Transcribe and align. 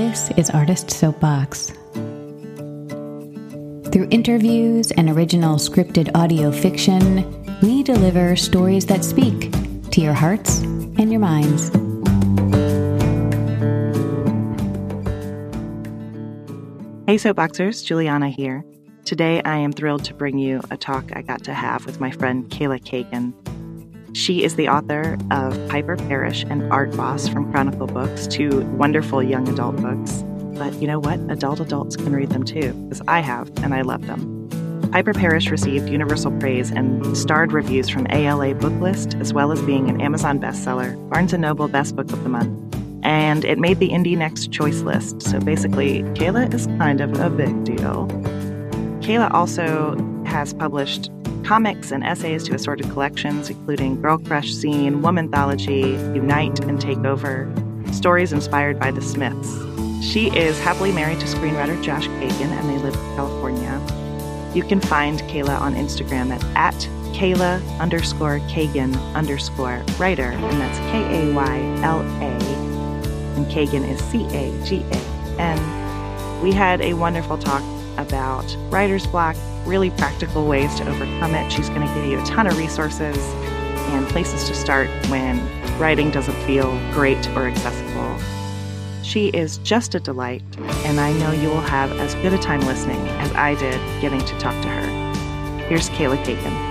This 0.00 0.30
is 0.38 0.48
Artist 0.48 0.90
Soapbox. 0.90 1.72
Through 3.92 4.08
interviews 4.10 4.92
and 4.92 5.10
original 5.10 5.56
scripted 5.56 6.10
audio 6.14 6.50
fiction, 6.50 7.22
we 7.60 7.82
deliver 7.82 8.34
stories 8.34 8.86
that 8.86 9.04
speak 9.04 9.52
to 9.90 10.00
your 10.00 10.14
hearts 10.14 10.60
and 10.60 11.12
your 11.12 11.20
minds. 11.20 11.68
Hey, 17.06 17.16
Soapboxers, 17.16 17.84
Juliana 17.84 18.30
here. 18.30 18.64
Today 19.04 19.42
I 19.42 19.58
am 19.58 19.70
thrilled 19.70 20.06
to 20.06 20.14
bring 20.14 20.38
you 20.38 20.62
a 20.70 20.78
talk 20.78 21.14
I 21.14 21.20
got 21.20 21.44
to 21.44 21.52
have 21.52 21.84
with 21.84 22.00
my 22.00 22.10
friend 22.10 22.48
Kayla 22.48 22.82
Cagan. 22.82 23.34
She 24.12 24.42
is 24.42 24.56
the 24.56 24.68
author 24.68 25.16
of 25.30 25.68
Piper 25.68 25.96
Perish 25.96 26.44
and 26.48 26.70
Art 26.72 26.96
Boss 26.96 27.28
from 27.28 27.50
Chronicle 27.52 27.86
Books, 27.86 28.26
two 28.26 28.62
wonderful 28.76 29.22
young 29.22 29.48
adult 29.48 29.76
books. 29.76 30.24
But 30.58 30.74
you 30.74 30.88
know 30.88 30.98
what? 30.98 31.20
Adult 31.30 31.60
adults 31.60 31.96
can 31.96 32.12
read 32.12 32.30
them 32.30 32.44
too, 32.44 32.72
because 32.72 33.00
I 33.06 33.20
have, 33.20 33.48
and 33.62 33.72
I 33.72 33.82
love 33.82 34.06
them. 34.06 34.48
Piper 34.90 35.14
Perish 35.14 35.48
received 35.48 35.88
universal 35.88 36.32
praise 36.38 36.72
and 36.72 37.16
starred 37.16 37.52
reviews 37.52 37.88
from 37.88 38.08
ALA 38.10 38.54
Booklist, 38.54 39.18
as 39.20 39.32
well 39.32 39.52
as 39.52 39.62
being 39.62 39.88
an 39.88 40.00
Amazon 40.00 40.40
bestseller, 40.40 40.96
Barnes 41.08 41.32
& 41.32 41.38
Noble 41.38 41.68
Best 41.68 41.94
Book 41.94 42.12
of 42.12 42.22
the 42.24 42.28
Month, 42.28 42.76
and 43.04 43.44
it 43.44 43.58
made 43.60 43.78
the 43.78 43.90
Indie 43.90 44.18
Next 44.18 44.50
Choice 44.50 44.80
list. 44.80 45.22
So 45.22 45.38
basically, 45.38 46.02
Kayla 46.14 46.52
is 46.52 46.66
kind 46.78 47.00
of 47.00 47.18
a 47.20 47.30
big 47.30 47.62
deal. 47.62 48.08
Kayla 49.00 49.32
also 49.32 49.96
has 50.26 50.52
published 50.52 51.10
comics 51.44 51.90
and 51.90 52.04
essays 52.04 52.44
to 52.44 52.54
assorted 52.54 52.90
collections, 52.90 53.50
including 53.50 54.00
Girl 54.00 54.18
Crush 54.18 54.52
Scene, 54.52 55.00
Womanthology, 55.00 56.14
Unite, 56.14 56.60
and 56.64 56.78
Takeover, 56.78 57.94
stories 57.94 58.32
inspired 58.32 58.78
by 58.78 58.90
the 58.90 59.02
Smiths. 59.02 59.58
She 60.04 60.28
is 60.36 60.58
happily 60.60 60.92
married 60.92 61.20
to 61.20 61.26
screenwriter 61.26 61.82
Josh 61.82 62.06
Cagan, 62.06 62.50
and 62.50 62.68
they 62.68 62.78
live 62.78 62.94
in 62.94 63.16
California. 63.16 63.80
You 64.54 64.62
can 64.62 64.80
find 64.80 65.20
Kayla 65.22 65.60
on 65.60 65.74
Instagram 65.74 66.30
at, 66.30 66.44
at 66.56 66.88
Kayla 67.14 67.60
underscore 67.78 68.40
Cagan 68.48 68.94
underscore 69.14 69.84
writer, 69.98 70.30
and 70.30 70.60
that's 70.60 70.78
K 70.90 71.28
A 71.28 71.34
Y 71.34 71.58
L 71.82 72.00
A, 72.00 72.30
and 73.36 73.50
Cagan 73.50 73.84
is 73.84 74.00
C 74.04 74.24
A 74.26 74.64
G 74.64 74.84
A 74.90 75.40
N. 75.40 76.42
We 76.42 76.52
had 76.52 76.80
a 76.80 76.94
wonderful 76.94 77.36
talk 77.36 77.62
about 78.00 78.56
writer's 78.70 79.06
block, 79.06 79.36
really 79.64 79.90
practical 79.90 80.46
ways 80.46 80.74
to 80.76 80.88
overcome 80.88 81.34
it. 81.34 81.50
She's 81.52 81.68
going 81.68 81.86
to 81.86 81.94
give 81.94 82.06
you 82.06 82.20
a 82.20 82.24
ton 82.24 82.46
of 82.46 82.56
resources 82.58 83.16
and 83.92 84.06
places 84.08 84.48
to 84.48 84.54
start 84.54 84.88
when 85.08 85.38
writing 85.78 86.10
doesn't 86.10 86.36
feel 86.46 86.70
great 86.92 87.26
or 87.30 87.46
accessible. 87.46 88.18
She 89.02 89.28
is 89.28 89.58
just 89.58 89.94
a 89.94 90.00
delight, 90.00 90.42
and 90.84 91.00
I 91.00 91.12
know 91.14 91.32
you 91.32 91.48
will 91.48 91.60
have 91.60 91.90
as 91.92 92.14
good 92.16 92.32
a 92.32 92.38
time 92.38 92.60
listening 92.60 93.00
as 93.18 93.32
I 93.32 93.54
did 93.54 93.80
getting 94.00 94.20
to 94.20 94.38
talk 94.38 94.60
to 94.62 94.68
her. 94.68 95.66
Here's 95.68 95.88
Kayla 95.90 96.22
Cagan. 96.24 96.70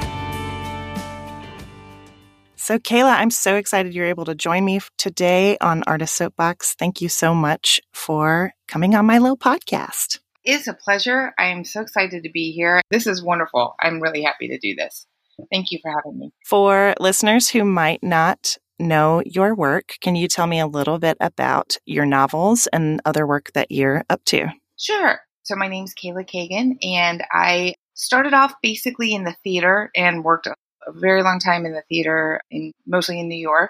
So, 2.56 2.78
Kayla, 2.78 3.18
I'm 3.18 3.32
so 3.32 3.56
excited 3.56 3.96
you're 3.96 4.06
able 4.06 4.26
to 4.26 4.36
join 4.36 4.64
me 4.64 4.80
today 4.98 5.58
on 5.60 5.84
Artist 5.88 6.16
Soapbox. 6.16 6.76
Thank 6.76 7.02
you 7.02 7.10
so 7.10 7.34
much 7.34 7.82
for 7.94 8.54
coming 8.68 8.94
on 8.94 9.08
my 9.08 9.18
little 9.18 9.38
podcast. 9.38 10.20
It's 10.52 10.66
a 10.66 10.74
pleasure. 10.74 11.32
I 11.38 11.50
am 11.50 11.64
so 11.64 11.82
excited 11.82 12.24
to 12.24 12.32
be 12.32 12.52
here. 12.52 12.82
This 12.90 13.06
is 13.06 13.22
wonderful. 13.22 13.76
I'm 13.80 14.02
really 14.02 14.24
happy 14.24 14.48
to 14.48 14.58
do 14.58 14.74
this. 14.74 15.06
Thank 15.52 15.70
you 15.70 15.78
for 15.80 15.92
having 15.92 16.18
me. 16.18 16.32
For 16.44 16.96
listeners 17.00 17.50
who 17.50 17.64
might 17.64 18.02
not 18.02 18.58
know 18.80 19.22
your 19.28 19.54
work, 19.54 19.98
can 20.02 20.16
you 20.16 20.28
tell 20.28 20.48
me 20.48 20.60
a 20.60 20.66
little 20.66 20.98
bit 20.98 21.18
about 21.20 21.78
your 21.86 22.08
novels 22.08 22.66
and 22.74 23.00
other 23.06 23.28
work 23.28 23.52
that 23.54 23.70
you're 23.70 24.04
up 24.10 24.26
to? 24.26 24.48
Sure. 24.76 25.20
So, 25.44 25.56
my 25.56 25.68
name's 25.68 25.94
Kayla 25.94 26.26
Cagan, 26.26 26.80
and 26.82 27.24
I 27.32 27.76
started 27.94 28.34
off 28.34 28.56
basically 28.64 29.14
in 29.14 29.26
the 29.26 29.36
theater 29.44 29.92
and 29.96 30.24
worked 30.24 30.48
a 30.48 30.56
very 30.94 31.22
long 31.22 31.40
time 31.40 31.68
in 31.68 31.74
the 31.74 31.84
theater, 31.90 32.42
in, 32.50 32.72
mostly 32.88 33.20
in 33.20 33.30
New 33.30 33.38
York, 33.38 33.70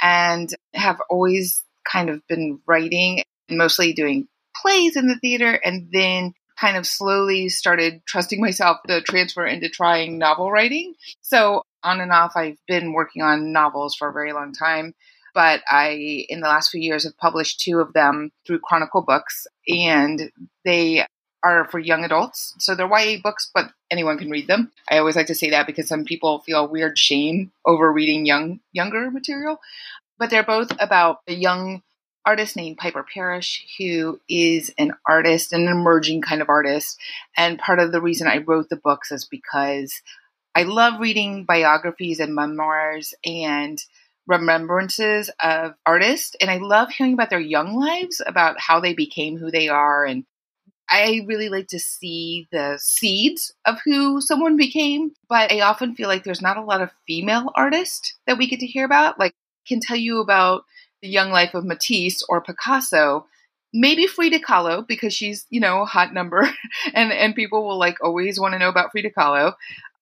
and 0.00 0.48
have 0.72 1.02
always 1.10 1.62
kind 1.86 2.08
of 2.08 2.26
been 2.28 2.60
writing, 2.66 3.22
and 3.50 3.58
mostly 3.58 3.92
doing 3.92 4.26
plays 4.60 4.96
in 4.96 5.08
the 5.08 5.16
theater 5.16 5.52
and 5.64 5.88
then 5.92 6.34
kind 6.58 6.76
of 6.76 6.86
slowly 6.86 7.48
started 7.48 8.00
trusting 8.06 8.40
myself 8.40 8.78
to 8.86 9.00
transfer 9.02 9.44
into 9.44 9.68
trying 9.68 10.18
novel 10.18 10.50
writing. 10.50 10.94
So 11.20 11.62
on 11.82 12.00
and 12.00 12.12
off, 12.12 12.32
I've 12.36 12.58
been 12.66 12.92
working 12.92 13.22
on 13.22 13.52
novels 13.52 13.94
for 13.94 14.08
a 14.08 14.12
very 14.12 14.32
long 14.32 14.52
time. 14.52 14.94
But 15.34 15.62
I, 15.68 16.26
in 16.28 16.40
the 16.40 16.48
last 16.48 16.70
few 16.70 16.80
years, 16.80 17.02
have 17.04 17.18
published 17.18 17.60
two 17.60 17.80
of 17.80 17.92
them 17.92 18.30
through 18.46 18.60
Chronicle 18.60 19.02
Books, 19.02 19.48
and 19.66 20.30
they 20.64 21.04
are 21.42 21.68
for 21.68 21.80
young 21.80 22.04
adults. 22.04 22.54
So 22.58 22.74
they're 22.74 22.88
YA 22.88 23.18
books, 23.22 23.50
but 23.52 23.70
anyone 23.90 24.16
can 24.16 24.30
read 24.30 24.46
them. 24.46 24.70
I 24.88 24.98
always 24.98 25.16
like 25.16 25.26
to 25.26 25.34
say 25.34 25.50
that 25.50 25.66
because 25.66 25.88
some 25.88 26.04
people 26.04 26.40
feel 26.40 26.68
weird 26.68 26.96
shame 26.96 27.52
over 27.66 27.92
reading 27.92 28.26
young 28.26 28.60
younger 28.72 29.10
material. 29.10 29.58
But 30.18 30.30
they're 30.30 30.44
both 30.44 30.70
about 30.78 31.18
a 31.26 31.34
young 31.34 31.82
artist 32.26 32.56
named 32.56 32.78
Piper 32.78 33.04
Perish, 33.04 33.66
who 33.78 34.20
is 34.28 34.72
an 34.78 34.92
artist, 35.06 35.52
an 35.52 35.68
emerging 35.68 36.22
kind 36.22 36.42
of 36.42 36.48
artist. 36.48 36.98
And 37.36 37.58
part 37.58 37.78
of 37.78 37.92
the 37.92 38.00
reason 38.00 38.26
I 38.26 38.38
wrote 38.38 38.68
the 38.68 38.76
books 38.76 39.12
is 39.12 39.24
because 39.24 40.02
I 40.54 40.62
love 40.62 41.00
reading 41.00 41.44
biographies 41.44 42.20
and 42.20 42.34
memoirs 42.34 43.14
and 43.24 43.78
remembrances 44.26 45.30
of 45.42 45.74
artists. 45.84 46.36
And 46.40 46.50
I 46.50 46.58
love 46.58 46.90
hearing 46.90 47.14
about 47.14 47.30
their 47.30 47.40
young 47.40 47.78
lives, 47.78 48.22
about 48.24 48.58
how 48.58 48.80
they 48.80 48.94
became 48.94 49.36
who 49.36 49.50
they 49.50 49.68
are. 49.68 50.04
And 50.04 50.24
I 50.88 51.22
really 51.26 51.48
like 51.48 51.68
to 51.68 51.78
see 51.78 52.46
the 52.52 52.78
seeds 52.80 53.52
of 53.64 53.78
who 53.84 54.20
someone 54.20 54.56
became. 54.56 55.12
But 55.28 55.52
I 55.52 55.60
often 55.60 55.94
feel 55.94 56.08
like 56.08 56.24
there's 56.24 56.42
not 56.42 56.56
a 56.56 56.62
lot 56.62 56.82
of 56.82 56.90
female 57.06 57.50
artists 57.54 58.14
that 58.26 58.38
we 58.38 58.48
get 58.48 58.60
to 58.60 58.66
hear 58.66 58.84
about. 58.84 59.18
Like, 59.18 59.34
can 59.66 59.80
tell 59.80 59.96
you 59.96 60.20
about 60.20 60.64
the 61.04 61.10
Young 61.10 61.30
Life 61.30 61.52
of 61.52 61.66
Matisse 61.66 62.24
or 62.30 62.40
Picasso, 62.40 63.26
maybe 63.74 64.06
Frida 64.06 64.38
Kahlo 64.40 64.86
because 64.88 65.12
she's 65.12 65.46
you 65.50 65.60
know 65.60 65.82
a 65.82 65.86
hot 65.86 66.14
number, 66.14 66.48
and 66.94 67.12
and 67.12 67.36
people 67.36 67.64
will 67.64 67.78
like 67.78 68.02
always 68.02 68.40
want 68.40 68.54
to 68.54 68.58
know 68.58 68.70
about 68.70 68.90
Frida 68.90 69.10
Kahlo. 69.10 69.52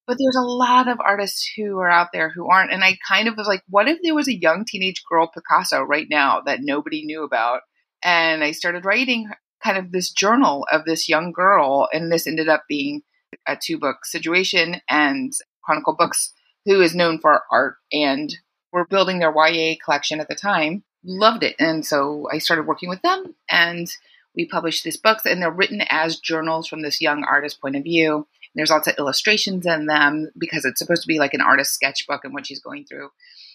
But 0.06 0.16
there's 0.18 0.36
a 0.36 0.46
lot 0.46 0.88
of 0.88 1.00
artists 1.00 1.48
who 1.56 1.78
are 1.78 1.90
out 1.90 2.08
there 2.12 2.30
who 2.30 2.48
aren't, 2.48 2.72
and 2.72 2.82
I 2.84 2.98
kind 3.06 3.28
of 3.28 3.36
was 3.36 3.46
like, 3.46 3.62
what 3.68 3.88
if 3.88 3.98
there 4.02 4.14
was 4.14 4.28
a 4.28 4.38
young 4.38 4.64
teenage 4.64 5.02
girl 5.08 5.30
Picasso 5.32 5.80
right 5.80 6.06
now 6.08 6.40
that 6.46 6.60
nobody 6.62 7.04
knew 7.04 7.24
about? 7.24 7.60
And 8.04 8.42
I 8.42 8.52
started 8.52 8.84
writing 8.84 9.28
kind 9.62 9.78
of 9.78 9.92
this 9.92 10.10
journal 10.10 10.66
of 10.72 10.84
this 10.84 11.08
young 11.08 11.32
girl, 11.32 11.88
and 11.92 12.10
this 12.10 12.26
ended 12.26 12.48
up 12.48 12.64
being 12.68 13.02
a 13.46 13.56
two 13.60 13.78
book 13.78 14.04
situation. 14.04 14.80
And 14.88 15.32
Chronicle 15.64 15.96
Books, 15.96 16.32
who 16.64 16.80
is 16.80 16.94
known 16.94 17.18
for 17.20 17.42
art 17.50 17.76
and 17.92 18.32
were 18.72 18.86
building 18.86 19.18
their 19.18 19.34
YA 19.34 19.74
collection 19.84 20.20
at 20.20 20.28
the 20.28 20.34
time, 20.34 20.82
loved 21.04 21.42
it. 21.42 21.56
And 21.58 21.84
so 21.84 22.28
I 22.32 22.38
started 22.38 22.66
working 22.66 22.88
with 22.88 23.02
them 23.02 23.34
and 23.48 23.88
we 24.34 24.46
published 24.46 24.84
these 24.84 24.96
books 24.96 25.26
and 25.26 25.42
they're 25.42 25.50
written 25.50 25.82
as 25.90 26.18
journals 26.18 26.68
from 26.68 26.82
this 26.82 27.00
young 27.00 27.24
artist 27.24 27.60
point 27.60 27.76
of 27.76 27.82
view. 27.82 28.26
There's 28.54 28.70
lots 28.70 28.86
of 28.86 28.94
illustrations 28.98 29.66
in 29.66 29.86
them 29.86 30.30
because 30.36 30.64
it's 30.64 30.78
supposed 30.78 31.02
to 31.02 31.08
be 31.08 31.18
like 31.18 31.34
an 31.34 31.40
artist 31.40 31.72
sketchbook 31.72 32.24
and 32.24 32.34
what 32.34 32.46
she's 32.46 32.60
going 32.60 32.84
through. 32.84 33.08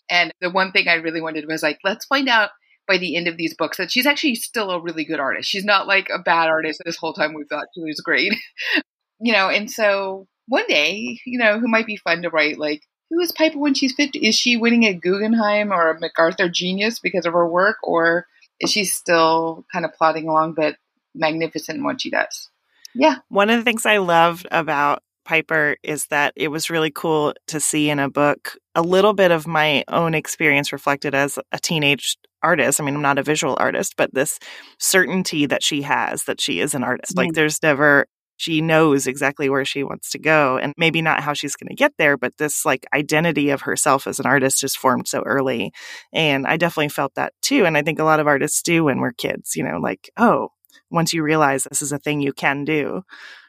And 0.09 0.31
the 0.41 0.50
one 0.50 0.72
thing 0.72 0.88
I 0.88 0.96
really 0.96 1.22
wanted 1.22 1.46
was 1.47 1.62
like, 1.62 1.80
let's 1.84 2.06
find 2.06 2.28
out 2.28 2.52
by 2.88 2.97
the 2.97 3.16
end 3.16 3.28
of 3.28 3.38
these 3.38 3.53
books 3.53 3.78
that 3.78 3.91
she's 3.91 4.06
actually 4.06 4.36
still 4.36 4.72
a 4.72 4.81
really 4.81 5.03
good 5.03 5.19
artist. 5.19 5.50
She's 5.50 5.66
not 5.66 5.88
like 5.88 6.09
a 6.09 6.19
bad 6.19 6.47
artist 6.47 6.81
this 6.84 6.97
whole 6.97 7.13
time 7.13 7.34
we 7.34 7.44
thought 7.44 7.68
she 7.75 7.81
was 7.81 8.00
great. 8.00 8.34
you 9.19 9.34
know, 9.34 9.50
and 9.50 9.69
so 9.69 10.28
one 10.47 10.66
day, 10.68 11.19
you 11.25 11.38
know, 11.38 11.59
who 11.59 11.68
might 11.68 11.86
be 11.86 11.97
fun 11.97 12.22
to 12.22 12.30
write 12.30 12.57
like 12.57 12.81
who 13.09 13.19
is 13.19 13.31
Piper 13.31 13.57
when 13.57 13.74
she's 13.74 13.94
50? 13.94 14.19
Is 14.19 14.36
she 14.36 14.57
winning 14.57 14.83
a 14.83 14.94
Guggenheim 14.94 15.71
or 15.71 15.92
a 15.92 16.00
MacArthur 16.00 16.50
Genius 16.50 17.00
because 17.00 17.25
of 17.25 17.33
her 17.33 17.48
work, 17.48 17.77
or 17.83 18.25
is 18.59 18.71
she 18.71 18.86
still 18.86 19.65
kind 19.71 19.86
of 19.86 19.94
plodding 19.94 20.27
along 20.27 20.54
but 20.54 20.75
magnificent 21.15 21.77
in 21.77 21.83
what 21.83 22.01
she 22.01 22.09
does? 22.09 22.50
Yeah. 22.94 23.18
One 23.30 23.50
of 23.50 23.57
the 23.57 23.63
things 23.63 23.86
I 23.86 23.98
loved 23.98 24.48
about 24.51 25.04
Piper 25.24 25.75
is 25.83 26.07
that 26.07 26.33
it 26.36 26.48
was 26.48 26.69
really 26.69 26.89
cool 26.89 27.33
to 27.48 27.59
see 27.59 27.89
in 27.89 28.00
a 28.00 28.09
book 28.09 28.57
a 28.75 28.81
little 28.81 29.13
bit 29.13 29.31
of 29.31 29.45
my 29.45 29.83
own 29.89 30.13
experience 30.13 30.71
reflected 30.71 31.13
as 31.13 31.38
a 31.51 31.59
teenage 31.59 32.18
artist. 32.42 32.80
I 32.80 32.86
mean, 32.86 32.95
I'm 32.95 33.01
not 33.01 33.19
a 33.19 33.24
visual 33.24 33.57
artist, 33.59 33.95
but 33.98 34.13
this 34.13 34.39
certainty 34.80 35.45
that 35.45 35.63
she 35.63 35.81
has 35.81 36.24
that 36.25 36.39
she 36.39 36.59
is 36.59 36.74
an 36.74 36.83
artist. 36.83 37.12
Mm-hmm. 37.12 37.27
Like, 37.27 37.33
there's 37.33 37.62
never 37.62 38.07
she 38.38 38.62
knows 38.62 39.07
exactly 39.07 39.50
where 39.50 39.66
she 39.66 39.84
wants 39.84 40.12
to 40.12 40.19
go 40.19 40.57
and 40.57 40.74
maybe 40.78 41.01
not 41.01 41.22
how 41.22 41.34
she's 41.34 41.56
going 41.56 41.68
to 41.68 41.75
get 41.75 41.94
there 41.98 42.16
but 42.18 42.38
this 42.38 42.66
like 42.66 42.86
identity 42.94 43.50
of 43.50 43.62
herself 43.62 44.07
as 44.07 44.19
an 44.19 44.25
artist 44.25 44.63
is 44.63 44.75
formed 44.75 45.07
so 45.07 45.22
early 45.25 45.72
and 46.13 46.48
i 46.48 46.56
definitely 46.56 46.89
felt 46.89 47.13
that 47.16 47.34
too 47.42 47.66
and 47.66 47.78
i 47.78 47.81
think 47.81 48.00
a 48.00 48.04
lot 48.04 48.19
of 48.19 48.28
artists 48.28 48.62
do 48.62 48.86
when 48.86 49.00
we're 49.00 49.12
kids 49.12 49.56
you 49.56 49.63
know 49.63 49.78
like 49.78 50.10
oh 50.18 50.50
once 50.89 51.13
you 51.13 51.22
realize 51.22 51.66
this 51.66 51.81
is 51.81 51.92
a 51.92 52.00
thing 52.00 52.22
you 52.22 52.31
can 52.31 52.63
do 52.63 53.01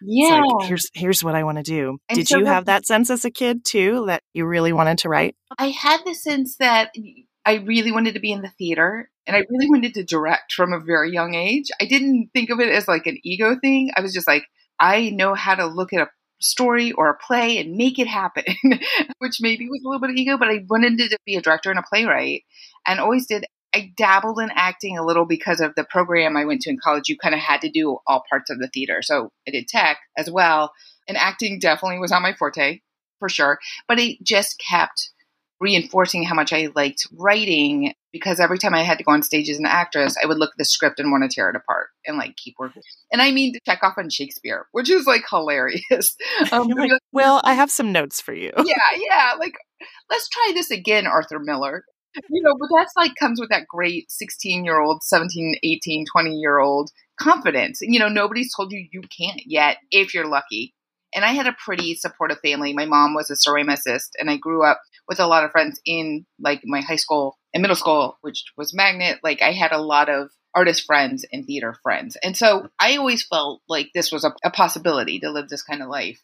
yeah 0.02 0.40
like, 0.40 0.66
here's 0.66 0.90
here's 0.94 1.22
what 1.22 1.34
i 1.34 1.44
want 1.44 1.58
to 1.58 1.62
do 1.62 1.98
and 2.08 2.16
did 2.16 2.28
so 2.28 2.38
you 2.38 2.46
have 2.46 2.64
that 2.64 2.86
sense 2.86 3.10
as 3.10 3.24
a 3.24 3.30
kid 3.30 3.64
too 3.64 4.06
that 4.06 4.22
you 4.32 4.44
really 4.44 4.72
wanted 4.72 4.98
to 4.98 5.08
write 5.08 5.36
i 5.58 5.68
had 5.68 6.00
the 6.04 6.14
sense 6.14 6.56
that 6.56 6.90
I 7.46 7.64
really 7.64 7.92
wanted 7.92 8.12
to 8.12 8.20
be 8.20 8.30
in 8.30 8.42
the 8.42 8.52
theater 8.58 9.08
and 9.26 9.34
I 9.34 9.40
really 9.48 9.70
wanted 9.70 9.94
to 9.94 10.04
direct 10.04 10.52
from 10.52 10.74
a 10.74 10.80
very 10.80 11.10
young 11.12 11.34
age. 11.34 11.68
I 11.80 11.86
didn't 11.86 12.28
think 12.34 12.50
of 12.50 12.60
it 12.60 12.68
as 12.68 12.86
like 12.86 13.06
an 13.06 13.18
ego 13.24 13.56
thing. 13.58 13.90
I 13.96 14.02
was 14.02 14.12
just 14.12 14.28
like, 14.28 14.44
I 14.80 15.10
know 15.10 15.34
how 15.34 15.54
to 15.54 15.66
look 15.66 15.92
at 15.92 16.00
a 16.00 16.10
story 16.40 16.92
or 16.92 17.10
a 17.10 17.18
play 17.18 17.58
and 17.58 17.76
make 17.76 17.98
it 17.98 18.06
happen, 18.06 18.44
which 19.18 19.38
maybe 19.40 19.68
was 19.68 19.82
a 19.84 19.88
little 19.88 20.00
bit 20.00 20.10
of 20.10 20.16
ego, 20.16 20.38
but 20.38 20.48
I 20.48 20.64
wanted 20.68 20.98
to 20.98 21.18
be 21.26 21.36
a 21.36 21.42
director 21.42 21.70
and 21.70 21.78
a 21.78 21.82
playwright 21.82 22.42
and 22.86 23.00
always 23.00 23.26
did. 23.26 23.44
I 23.74 23.92
dabbled 23.96 24.40
in 24.40 24.50
acting 24.54 24.96
a 24.96 25.04
little 25.04 25.26
because 25.26 25.60
of 25.60 25.74
the 25.74 25.84
program 25.84 26.36
I 26.36 26.46
went 26.46 26.62
to 26.62 26.70
in 26.70 26.78
college. 26.82 27.08
You 27.08 27.18
kind 27.18 27.34
of 27.34 27.40
had 27.40 27.60
to 27.60 27.70
do 27.70 27.98
all 28.06 28.24
parts 28.30 28.50
of 28.50 28.58
the 28.58 28.68
theater. 28.68 29.02
So 29.02 29.30
I 29.46 29.50
did 29.50 29.68
tech 29.68 29.98
as 30.16 30.30
well. 30.30 30.72
And 31.06 31.18
acting 31.18 31.58
definitely 31.58 31.98
was 31.98 32.10
not 32.10 32.22
my 32.22 32.32
forte 32.32 32.80
for 33.18 33.28
sure. 33.28 33.58
But 33.86 33.98
it 33.98 34.22
just 34.22 34.58
kept 34.58 35.10
reinforcing 35.60 36.24
how 36.24 36.34
much 36.34 36.52
I 36.52 36.68
liked 36.74 37.06
writing 37.12 37.92
because 38.12 38.40
every 38.40 38.58
time 38.58 38.74
I 38.74 38.82
had 38.82 38.98
to 38.98 39.04
go 39.04 39.12
on 39.12 39.22
stage 39.22 39.48
as 39.48 39.58
an 39.58 39.66
actress, 39.66 40.16
I 40.22 40.26
would 40.26 40.38
look 40.38 40.50
at 40.50 40.58
the 40.58 40.64
script 40.64 40.98
and 41.00 41.10
want 41.10 41.28
to 41.28 41.34
tear 41.34 41.50
it 41.50 41.56
apart 41.56 41.88
and 42.06 42.16
like 42.16 42.36
keep 42.36 42.54
working. 42.58 42.82
And 43.12 43.20
I 43.20 43.30
mean 43.30 43.52
to 43.52 43.60
check 43.66 43.82
off 43.82 43.98
on 43.98 44.10
Shakespeare, 44.10 44.66
which 44.72 44.88
is 44.90 45.06
like 45.06 45.24
hilarious. 45.28 46.16
Um, 46.52 46.68
like, 46.68 46.92
well, 47.12 47.40
I 47.44 47.54
have 47.54 47.70
some 47.70 47.92
notes 47.92 48.20
for 48.20 48.32
you. 48.32 48.52
Yeah, 48.56 48.74
yeah. 48.96 49.32
Like, 49.38 49.54
let's 50.10 50.28
try 50.28 50.52
this 50.54 50.70
again, 50.70 51.06
Arthur 51.06 51.38
Miller. 51.38 51.84
You 52.30 52.42
know, 52.42 52.54
but 52.58 52.68
that's 52.74 52.92
like 52.96 53.14
comes 53.16 53.38
with 53.38 53.50
that 53.50 53.66
great 53.68 54.10
16 54.10 54.64
year 54.64 54.80
old, 54.80 55.02
17, 55.02 55.56
18, 55.62 56.06
20 56.10 56.30
year 56.36 56.58
old 56.58 56.90
confidence. 57.20 57.80
You 57.82 57.98
know, 57.98 58.08
nobody's 58.08 58.54
told 58.54 58.72
you 58.72 58.86
you 58.92 59.02
can't 59.02 59.42
yet 59.46 59.78
if 59.90 60.14
you're 60.14 60.26
lucky. 60.26 60.74
And 61.14 61.24
I 61.24 61.32
had 61.32 61.46
a 61.46 61.56
pretty 61.64 61.94
supportive 61.94 62.38
family. 62.40 62.72
My 62.72 62.84
mom 62.84 63.14
was 63.14 63.30
a 63.30 63.34
ceramicist, 63.34 64.10
and 64.18 64.30
I 64.30 64.36
grew 64.36 64.64
up 64.64 64.80
with 65.08 65.20
a 65.20 65.26
lot 65.26 65.44
of 65.44 65.50
friends 65.50 65.80
in 65.84 66.26
like 66.38 66.60
my 66.64 66.80
high 66.80 66.96
school 66.96 67.38
and 67.54 67.62
middle 67.62 67.76
school, 67.76 68.18
which 68.20 68.44
was 68.56 68.74
magnet. 68.74 69.20
Like 69.22 69.40
I 69.42 69.52
had 69.52 69.72
a 69.72 69.80
lot 69.80 70.08
of 70.08 70.28
artist 70.54 70.84
friends 70.84 71.24
and 71.32 71.46
theater 71.46 71.74
friends. 71.82 72.16
And 72.22 72.36
so 72.36 72.68
I 72.78 72.96
always 72.96 73.22
felt 73.22 73.62
like 73.68 73.90
this 73.94 74.12
was 74.12 74.24
a, 74.24 74.32
a 74.44 74.50
possibility 74.50 75.20
to 75.20 75.30
live 75.30 75.48
this 75.48 75.62
kind 75.62 75.82
of 75.82 75.88
life. 75.88 76.20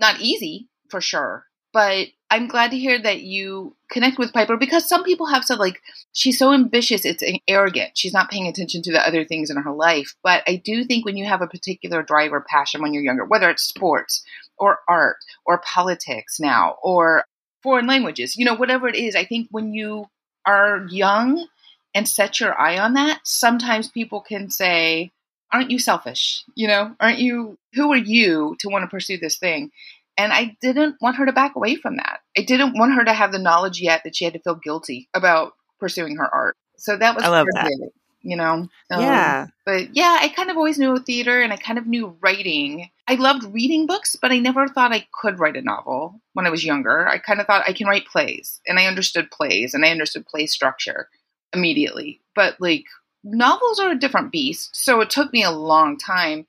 Not 0.00 0.20
easy, 0.20 0.68
for 0.88 1.00
sure, 1.00 1.44
but 1.72 2.08
I'm 2.30 2.46
glad 2.46 2.70
to 2.70 2.78
hear 2.78 3.00
that 3.00 3.22
you 3.22 3.76
connect 3.90 4.18
with 4.18 4.32
Piper 4.32 4.56
because 4.56 4.88
some 4.88 5.02
people 5.02 5.26
have 5.26 5.44
said 5.44 5.58
like 5.58 5.80
she's 6.12 6.38
so 6.38 6.52
ambitious, 6.52 7.04
it's 7.04 7.24
arrogant. 7.48 7.90
She's 7.96 8.12
not 8.12 8.30
paying 8.30 8.46
attention 8.46 8.82
to 8.82 8.92
the 8.92 9.06
other 9.06 9.24
things 9.24 9.50
in 9.50 9.56
her 9.56 9.72
life. 9.72 10.14
But 10.22 10.44
I 10.46 10.56
do 10.56 10.84
think 10.84 11.04
when 11.04 11.16
you 11.16 11.26
have 11.26 11.42
a 11.42 11.48
particular 11.48 12.02
drive 12.02 12.32
or 12.32 12.44
passion 12.48 12.82
when 12.82 12.94
you're 12.94 13.02
younger, 13.02 13.24
whether 13.24 13.50
it's 13.50 13.64
sports 13.64 14.24
or 14.58 14.78
art 14.88 15.16
or 15.44 15.58
politics 15.58 16.38
now 16.38 16.76
or 16.82 17.24
foreign 17.62 17.86
languages, 17.86 18.36
you 18.36 18.44
know, 18.44 18.54
whatever 18.54 18.88
it 18.88 18.96
is, 18.96 19.16
I 19.16 19.24
think 19.24 19.48
when 19.50 19.72
you 19.72 20.06
are 20.46 20.86
young 20.88 21.46
and 21.94 22.08
set 22.08 22.38
your 22.38 22.58
eye 22.58 22.78
on 22.78 22.94
that, 22.94 23.20
sometimes 23.24 23.88
people 23.88 24.20
can 24.20 24.50
say, 24.50 25.10
aren't 25.52 25.70
you 25.70 25.78
selfish? 25.78 26.44
You 26.54 26.68
know, 26.68 26.94
aren't 27.00 27.18
you, 27.18 27.58
who 27.74 27.92
are 27.92 27.96
you 27.96 28.56
to 28.60 28.68
want 28.68 28.84
to 28.84 28.88
pursue 28.88 29.18
this 29.18 29.36
thing? 29.36 29.72
And 30.20 30.34
I 30.34 30.54
didn't 30.60 30.96
want 31.00 31.16
her 31.16 31.24
to 31.24 31.32
back 31.32 31.56
away 31.56 31.76
from 31.76 31.96
that. 31.96 32.20
I 32.36 32.42
didn't 32.42 32.78
want 32.78 32.92
her 32.94 33.04
to 33.04 33.12
have 33.14 33.32
the 33.32 33.38
knowledge 33.38 33.80
yet 33.80 34.02
that 34.04 34.14
she 34.14 34.24
had 34.26 34.34
to 34.34 34.40
feel 34.40 34.54
guilty 34.54 35.08
about 35.14 35.54
pursuing 35.78 36.16
her 36.16 36.28
art. 36.32 36.56
So 36.76 36.96
that 36.96 37.14
was 37.14 37.24
I 37.24 37.28
love 37.28 37.46
that. 37.54 37.68
It, 37.70 37.94
you 38.20 38.36
know? 38.36 38.68
Um, 38.90 39.00
yeah. 39.00 39.46
But 39.64 39.96
yeah, 39.96 40.18
I 40.20 40.28
kind 40.28 40.50
of 40.50 40.58
always 40.58 40.78
knew 40.78 40.98
theater 40.98 41.40
and 41.40 41.54
I 41.54 41.56
kind 41.56 41.78
of 41.78 41.86
knew 41.86 42.18
writing. 42.20 42.90
I 43.08 43.14
loved 43.14 43.44
reading 43.44 43.86
books, 43.86 44.14
but 44.20 44.30
I 44.30 44.38
never 44.40 44.68
thought 44.68 44.92
I 44.92 45.06
could 45.22 45.38
write 45.38 45.56
a 45.56 45.62
novel 45.62 46.20
when 46.34 46.46
I 46.46 46.50
was 46.50 46.66
younger. 46.66 47.08
I 47.08 47.16
kind 47.16 47.40
of 47.40 47.46
thought 47.46 47.64
I 47.66 47.72
can 47.72 47.86
write 47.86 48.06
plays 48.06 48.60
and 48.66 48.78
I 48.78 48.86
understood 48.86 49.30
plays 49.30 49.72
and 49.72 49.86
I 49.86 49.90
understood 49.90 50.26
play 50.26 50.46
structure 50.46 51.08
immediately. 51.54 52.20
But 52.34 52.60
like 52.60 52.84
novels 53.24 53.80
are 53.80 53.90
a 53.90 53.98
different 53.98 54.32
beast. 54.32 54.76
So 54.76 55.00
it 55.00 55.08
took 55.08 55.32
me 55.32 55.42
a 55.42 55.50
long 55.50 55.96
time 55.96 56.46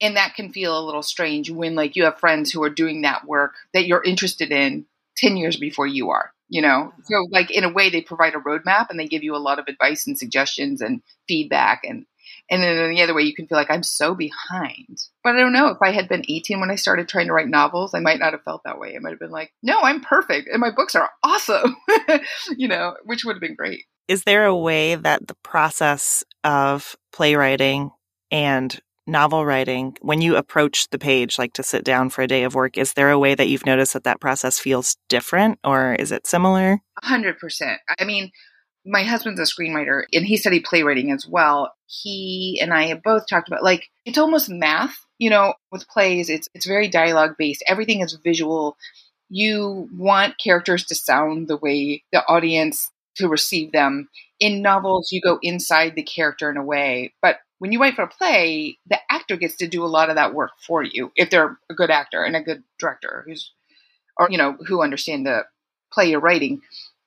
and 0.00 0.16
that 0.16 0.34
can 0.34 0.52
feel 0.52 0.78
a 0.78 0.84
little 0.84 1.02
strange 1.02 1.50
when 1.50 1.74
like 1.74 1.96
you 1.96 2.04
have 2.04 2.18
friends 2.18 2.50
who 2.50 2.62
are 2.62 2.70
doing 2.70 3.02
that 3.02 3.26
work 3.26 3.54
that 3.74 3.86
you're 3.86 4.02
interested 4.02 4.50
in 4.52 4.86
10 5.16 5.36
years 5.36 5.56
before 5.56 5.86
you 5.86 6.10
are 6.10 6.32
you 6.48 6.62
know? 6.62 6.92
Mm-hmm. 6.92 7.02
So 7.04 7.26
like 7.30 7.50
in 7.50 7.64
a 7.64 7.72
way 7.72 7.90
they 7.90 8.00
provide 8.00 8.34
a 8.34 8.38
roadmap 8.38 8.90
and 8.90 8.98
they 8.98 9.06
give 9.06 9.22
you 9.22 9.36
a 9.36 9.38
lot 9.38 9.58
of 9.58 9.66
advice 9.68 10.06
and 10.06 10.18
suggestions 10.18 10.80
and 10.80 11.02
feedback 11.28 11.82
and 11.84 12.06
and 12.50 12.62
then 12.62 12.78
in 12.78 12.94
the 12.94 13.02
other 13.02 13.14
way 13.14 13.22
you 13.22 13.34
can 13.34 13.46
feel 13.46 13.58
like 13.58 13.70
i'm 13.70 13.82
so 13.82 14.14
behind. 14.14 14.98
But 15.22 15.36
i 15.36 15.40
don't 15.40 15.52
know 15.52 15.68
if 15.68 15.78
i 15.82 15.90
had 15.90 16.08
been 16.08 16.24
18 16.28 16.60
when 16.60 16.70
i 16.70 16.76
started 16.76 17.08
trying 17.08 17.26
to 17.26 17.32
write 17.32 17.48
novels 17.48 17.94
i 17.94 18.00
might 18.00 18.18
not 18.18 18.32
have 18.32 18.42
felt 18.42 18.62
that 18.64 18.78
way. 18.78 18.94
I 18.96 18.98
might 18.98 19.10
have 19.10 19.18
been 19.18 19.30
like 19.30 19.52
no 19.62 19.80
i'm 19.80 20.00
perfect 20.00 20.48
and 20.50 20.60
my 20.60 20.70
books 20.70 20.94
are 20.94 21.10
awesome 21.22 21.76
you 22.56 22.68
know 22.68 22.94
which 23.04 23.24
would 23.24 23.36
have 23.36 23.40
been 23.40 23.54
great. 23.54 23.84
Is 24.08 24.24
there 24.24 24.46
a 24.46 24.56
way 24.56 24.94
that 24.94 25.26
the 25.26 25.36
process 25.42 26.24
of 26.42 26.96
playwriting 27.12 27.90
and 28.30 28.78
novel 29.08 29.44
writing, 29.44 29.96
when 30.00 30.20
you 30.20 30.36
approach 30.36 30.88
the 30.90 30.98
page, 30.98 31.38
like 31.38 31.54
to 31.54 31.62
sit 31.62 31.84
down 31.84 32.10
for 32.10 32.22
a 32.22 32.26
day 32.26 32.44
of 32.44 32.54
work, 32.54 32.76
is 32.76 32.92
there 32.92 33.10
a 33.10 33.18
way 33.18 33.34
that 33.34 33.48
you've 33.48 33.66
noticed 33.66 33.94
that 33.94 34.04
that 34.04 34.20
process 34.20 34.58
feels 34.58 34.96
different 35.08 35.58
or 35.64 35.94
is 35.94 36.12
it 36.12 36.26
similar? 36.26 36.78
100%. 37.02 37.76
I 37.98 38.04
mean, 38.04 38.30
my 38.84 39.02
husband's 39.02 39.40
a 39.40 39.44
screenwriter 39.44 40.04
and 40.12 40.24
he 40.24 40.36
studied 40.36 40.64
playwriting 40.64 41.10
as 41.10 41.26
well. 41.26 41.72
He 41.86 42.58
and 42.62 42.72
I 42.72 42.84
have 42.84 43.02
both 43.02 43.26
talked 43.28 43.48
about 43.48 43.62
like 43.62 43.88
it's 44.04 44.18
almost 44.18 44.48
math, 44.48 44.96
you 45.18 45.30
know, 45.30 45.54
with 45.72 45.88
plays, 45.88 46.30
it's 46.30 46.48
it's 46.54 46.66
very 46.66 46.88
dialogue 46.88 47.34
based. 47.38 47.64
Everything 47.66 48.00
is 48.00 48.18
visual. 48.22 48.76
You 49.28 49.88
want 49.92 50.38
characters 50.38 50.84
to 50.86 50.94
sound 50.94 51.48
the 51.48 51.56
way 51.56 52.02
the 52.12 52.24
audience 52.26 52.90
to 53.16 53.28
receive 53.28 53.72
them. 53.72 54.08
In 54.40 54.62
novels, 54.62 55.10
you 55.10 55.20
go 55.20 55.38
inside 55.42 55.94
the 55.94 56.02
character 56.02 56.50
in 56.50 56.56
a 56.56 56.64
way, 56.64 57.12
but 57.20 57.38
when 57.58 57.72
you 57.72 57.80
write 57.80 57.94
for 57.94 58.02
a 58.02 58.08
play, 58.08 58.78
the 58.86 58.98
actor 59.10 59.36
gets 59.36 59.56
to 59.56 59.68
do 59.68 59.84
a 59.84 59.86
lot 59.86 60.10
of 60.10 60.16
that 60.16 60.34
work 60.34 60.52
for 60.64 60.82
you 60.82 61.12
if 61.16 61.30
they're 61.30 61.58
a 61.70 61.74
good 61.74 61.90
actor 61.90 62.22
and 62.22 62.36
a 62.36 62.42
good 62.42 62.62
director 62.78 63.24
who's, 63.26 63.52
or, 64.16 64.28
you 64.30 64.38
know, 64.38 64.56
who 64.66 64.82
understand 64.82 65.26
the 65.26 65.44
play 65.92 66.10
you're 66.10 66.20
writing. 66.20 66.60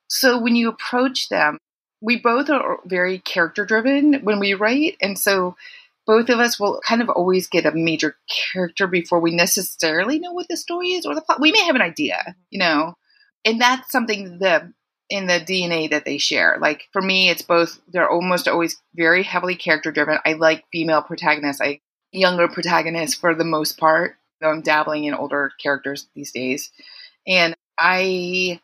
So 0.08 0.38
when 0.38 0.56
you 0.56 0.68
approach 0.68 1.28
them, 1.28 1.58
we 2.00 2.18
both 2.18 2.50
are 2.50 2.78
very 2.84 3.18
character 3.18 3.64
driven 3.64 4.24
when 4.24 4.40
we 4.40 4.54
write. 4.54 4.96
And 5.00 5.18
so 5.18 5.56
both 6.06 6.28
of 6.28 6.40
us 6.40 6.58
will 6.58 6.80
kind 6.86 7.00
of 7.00 7.08
always 7.08 7.46
get 7.46 7.64
a 7.64 7.72
major 7.72 8.16
character 8.52 8.86
before 8.86 9.20
we 9.20 9.34
necessarily 9.34 10.18
know 10.18 10.32
what 10.32 10.48
the 10.48 10.56
story 10.56 10.88
is 10.88 11.06
or 11.06 11.14
the 11.14 11.20
plot. 11.20 11.40
We 11.40 11.52
may 11.52 11.64
have 11.64 11.76
an 11.76 11.82
idea, 11.82 12.34
you 12.50 12.58
know, 12.58 12.94
and 13.44 13.60
that's 13.60 13.90
something 13.90 14.38
the 14.38 14.72
in 15.12 15.26
the 15.26 15.34
DNA 15.34 15.90
that 15.90 16.06
they 16.06 16.16
share. 16.16 16.56
Like 16.58 16.88
for 16.90 17.02
me, 17.02 17.28
it's 17.28 17.42
both. 17.42 17.78
They're 17.92 18.08
almost 18.08 18.48
always 18.48 18.80
very 18.94 19.22
heavily 19.22 19.54
character 19.54 19.92
driven. 19.92 20.18
I 20.24 20.32
like 20.32 20.64
female 20.72 21.02
protagonists. 21.02 21.60
I 21.60 21.80
younger 22.12 22.48
protagonists 22.48 23.14
for 23.14 23.34
the 23.34 23.44
most 23.44 23.78
part. 23.78 24.16
Though 24.40 24.50
I'm 24.50 24.62
dabbling 24.62 25.04
in 25.04 25.14
older 25.14 25.52
characters 25.62 26.08
these 26.16 26.32
days, 26.32 26.72
and 27.26 27.54
I 27.78 28.60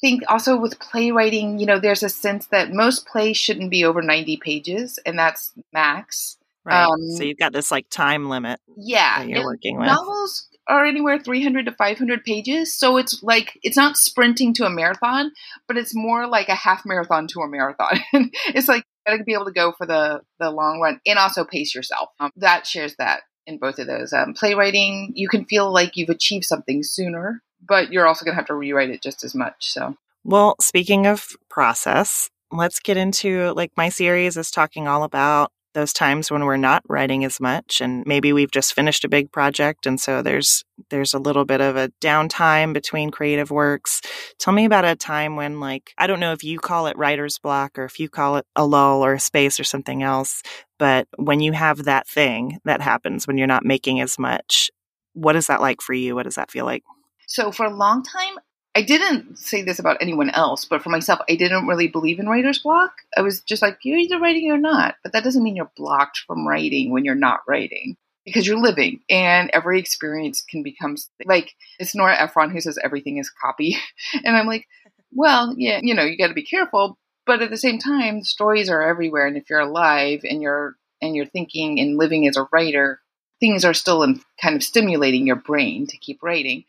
think 0.00 0.22
also 0.28 0.58
with 0.58 0.80
playwriting, 0.80 1.58
you 1.58 1.66
know, 1.66 1.78
there's 1.78 2.02
a 2.02 2.08
sense 2.08 2.46
that 2.46 2.72
most 2.72 3.06
plays 3.06 3.36
shouldn't 3.36 3.70
be 3.70 3.84
over 3.84 4.00
90 4.02 4.38
pages, 4.38 4.98
and 5.04 5.18
that's 5.18 5.52
max. 5.72 6.38
Right. 6.64 6.82
Um, 6.82 7.10
so 7.10 7.22
you've 7.22 7.38
got 7.38 7.52
this 7.52 7.70
like 7.70 7.88
time 7.90 8.28
limit. 8.28 8.58
Yeah, 8.76 9.22
you're 9.22 9.44
working 9.44 9.78
with 9.78 9.86
novels 9.86 10.49
are 10.68 10.84
anywhere 10.84 11.18
300 11.18 11.66
to 11.66 11.72
500 11.72 12.24
pages. 12.24 12.76
So 12.76 12.96
it's 12.96 13.22
like, 13.22 13.58
it's 13.62 13.76
not 13.76 13.96
sprinting 13.96 14.54
to 14.54 14.66
a 14.66 14.70
marathon, 14.70 15.32
but 15.66 15.76
it's 15.76 15.94
more 15.94 16.26
like 16.26 16.48
a 16.48 16.54
half 16.54 16.82
marathon 16.86 17.26
to 17.28 17.40
a 17.40 17.48
marathon. 17.48 18.00
it's 18.46 18.68
like, 18.68 18.84
you 19.06 19.12
gotta 19.12 19.24
be 19.24 19.34
able 19.34 19.46
to 19.46 19.52
go 19.52 19.72
for 19.72 19.86
the, 19.86 20.20
the 20.38 20.50
long 20.50 20.80
run 20.80 21.00
and 21.06 21.18
also 21.18 21.44
pace 21.44 21.74
yourself. 21.74 22.10
Um, 22.20 22.30
that 22.36 22.66
shares 22.66 22.94
that 22.98 23.22
in 23.46 23.58
both 23.58 23.78
of 23.78 23.86
those. 23.86 24.12
Um, 24.12 24.34
playwriting, 24.34 25.12
you 25.14 25.28
can 25.28 25.44
feel 25.44 25.72
like 25.72 25.96
you've 25.96 26.08
achieved 26.08 26.44
something 26.44 26.82
sooner, 26.82 27.42
but 27.66 27.92
you're 27.92 28.06
also 28.06 28.24
gonna 28.24 28.36
have 28.36 28.46
to 28.46 28.54
rewrite 28.54 28.90
it 28.90 29.02
just 29.02 29.24
as 29.24 29.34
much. 29.34 29.72
So, 29.72 29.96
well, 30.24 30.54
speaking 30.60 31.06
of 31.06 31.36
process, 31.48 32.30
let's 32.52 32.80
get 32.80 32.96
into 32.96 33.52
like 33.54 33.72
my 33.76 33.88
series 33.88 34.36
is 34.36 34.50
talking 34.50 34.86
all 34.86 35.02
about 35.02 35.52
those 35.74 35.92
times 35.92 36.30
when 36.30 36.44
we're 36.44 36.56
not 36.56 36.82
writing 36.88 37.24
as 37.24 37.40
much 37.40 37.80
and 37.80 38.04
maybe 38.06 38.32
we've 38.32 38.50
just 38.50 38.74
finished 38.74 39.04
a 39.04 39.08
big 39.08 39.30
project 39.30 39.86
and 39.86 40.00
so 40.00 40.22
there's 40.22 40.64
there's 40.90 41.14
a 41.14 41.18
little 41.18 41.44
bit 41.44 41.60
of 41.60 41.76
a 41.76 41.90
downtime 42.00 42.72
between 42.72 43.10
creative 43.10 43.50
works. 43.50 44.00
Tell 44.38 44.52
me 44.52 44.64
about 44.64 44.84
a 44.84 44.96
time 44.96 45.36
when 45.36 45.60
like 45.60 45.92
i 45.98 46.06
don't 46.06 46.20
know 46.20 46.32
if 46.32 46.44
you 46.44 46.58
call 46.58 46.86
it 46.86 46.98
writer's 46.98 47.38
block 47.38 47.78
or 47.78 47.84
if 47.84 47.98
you 48.00 48.08
call 48.08 48.36
it 48.36 48.46
a 48.56 48.66
lull 48.66 49.04
or 49.04 49.14
a 49.14 49.20
space 49.20 49.60
or 49.60 49.64
something 49.64 50.02
else 50.02 50.42
but 50.78 51.06
when 51.16 51.40
you 51.40 51.52
have 51.52 51.84
that 51.84 52.08
thing 52.08 52.58
that 52.64 52.80
happens 52.80 53.26
when 53.26 53.36
you're 53.36 53.46
not 53.46 53.64
making 53.64 54.00
as 54.00 54.18
much 54.18 54.70
what 55.14 55.36
is 55.36 55.48
that 55.48 55.60
like 55.60 55.80
for 55.80 55.92
you? 55.92 56.14
What 56.14 56.24
does 56.24 56.36
that 56.36 56.50
feel 56.50 56.64
like? 56.64 56.82
So 57.26 57.52
for 57.52 57.66
a 57.66 57.74
long 57.74 58.02
time 58.02 58.36
I 58.74 58.82
didn't 58.82 59.36
say 59.36 59.62
this 59.62 59.80
about 59.80 59.96
anyone 60.00 60.30
else, 60.30 60.64
but 60.64 60.82
for 60.82 60.90
myself, 60.90 61.20
I 61.28 61.34
didn't 61.34 61.66
really 61.66 61.88
believe 61.88 62.20
in 62.20 62.28
writer's 62.28 62.60
block. 62.60 62.92
I 63.16 63.22
was 63.22 63.40
just 63.40 63.62
like, 63.62 63.78
you're 63.82 63.98
either 63.98 64.20
writing 64.20 64.50
or 64.50 64.58
not. 64.58 64.94
But 65.02 65.12
that 65.12 65.24
doesn't 65.24 65.42
mean 65.42 65.56
you're 65.56 65.72
blocked 65.76 66.18
from 66.26 66.46
writing 66.46 66.92
when 66.92 67.04
you're 67.04 67.16
not 67.16 67.40
writing 67.48 67.96
because 68.24 68.46
you're 68.46 68.60
living 68.60 69.00
and 69.08 69.50
every 69.52 69.80
experience 69.80 70.42
can 70.42 70.62
become 70.62 70.96
like 71.24 71.54
it's 71.78 71.94
Nora 71.94 72.20
Ephron 72.20 72.50
who 72.50 72.60
says 72.60 72.78
everything 72.82 73.18
is 73.18 73.30
copy. 73.30 73.76
And 74.24 74.36
I'm 74.36 74.46
like, 74.46 74.66
well, 75.12 75.54
yeah, 75.56 75.80
you 75.82 75.94
know, 75.94 76.04
you 76.04 76.16
got 76.16 76.28
to 76.28 76.34
be 76.34 76.44
careful. 76.44 76.96
But 77.26 77.42
at 77.42 77.50
the 77.50 77.56
same 77.56 77.78
time, 77.78 78.22
stories 78.24 78.70
are 78.70 78.82
everywhere, 78.82 79.26
and 79.26 79.36
if 79.36 79.48
you're 79.50 79.60
alive 79.60 80.20
and 80.24 80.42
you're 80.42 80.76
and 81.02 81.14
you're 81.14 81.26
thinking 81.26 81.78
and 81.80 81.96
living 81.96 82.26
as 82.26 82.36
a 82.36 82.48
writer, 82.52 83.00
things 83.40 83.64
are 83.64 83.74
still 83.74 84.02
in, 84.02 84.20
kind 84.40 84.56
of 84.56 84.62
stimulating 84.62 85.26
your 85.26 85.36
brain 85.36 85.86
to 85.88 85.96
keep 85.98 86.22
writing. 86.22 86.64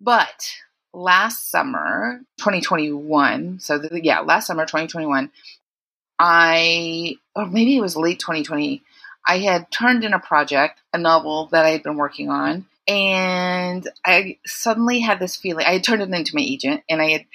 But 0.00 0.52
last 0.92 1.50
summer, 1.50 2.20
2021, 2.38 3.60
so 3.60 3.78
the, 3.78 4.00
yeah, 4.02 4.20
last 4.20 4.46
summer, 4.46 4.64
2021, 4.64 5.30
I, 6.18 7.16
or 7.34 7.46
maybe 7.46 7.76
it 7.76 7.80
was 7.80 7.96
late 7.96 8.18
2020, 8.18 8.82
I 9.26 9.38
had 9.38 9.70
turned 9.70 10.04
in 10.04 10.12
a 10.12 10.18
project, 10.18 10.80
a 10.92 10.98
novel 10.98 11.48
that 11.52 11.64
I 11.64 11.70
had 11.70 11.82
been 11.82 11.96
working 11.96 12.30
on, 12.30 12.66
and 12.88 13.88
I 14.04 14.38
suddenly 14.46 15.00
had 15.00 15.20
this 15.20 15.36
feeling. 15.36 15.66
I 15.66 15.74
had 15.74 15.84
turned 15.84 16.02
it 16.02 16.10
into 16.10 16.34
my 16.34 16.42
agent, 16.42 16.82
and 16.88 17.00
I 17.00 17.10
had 17.10 17.26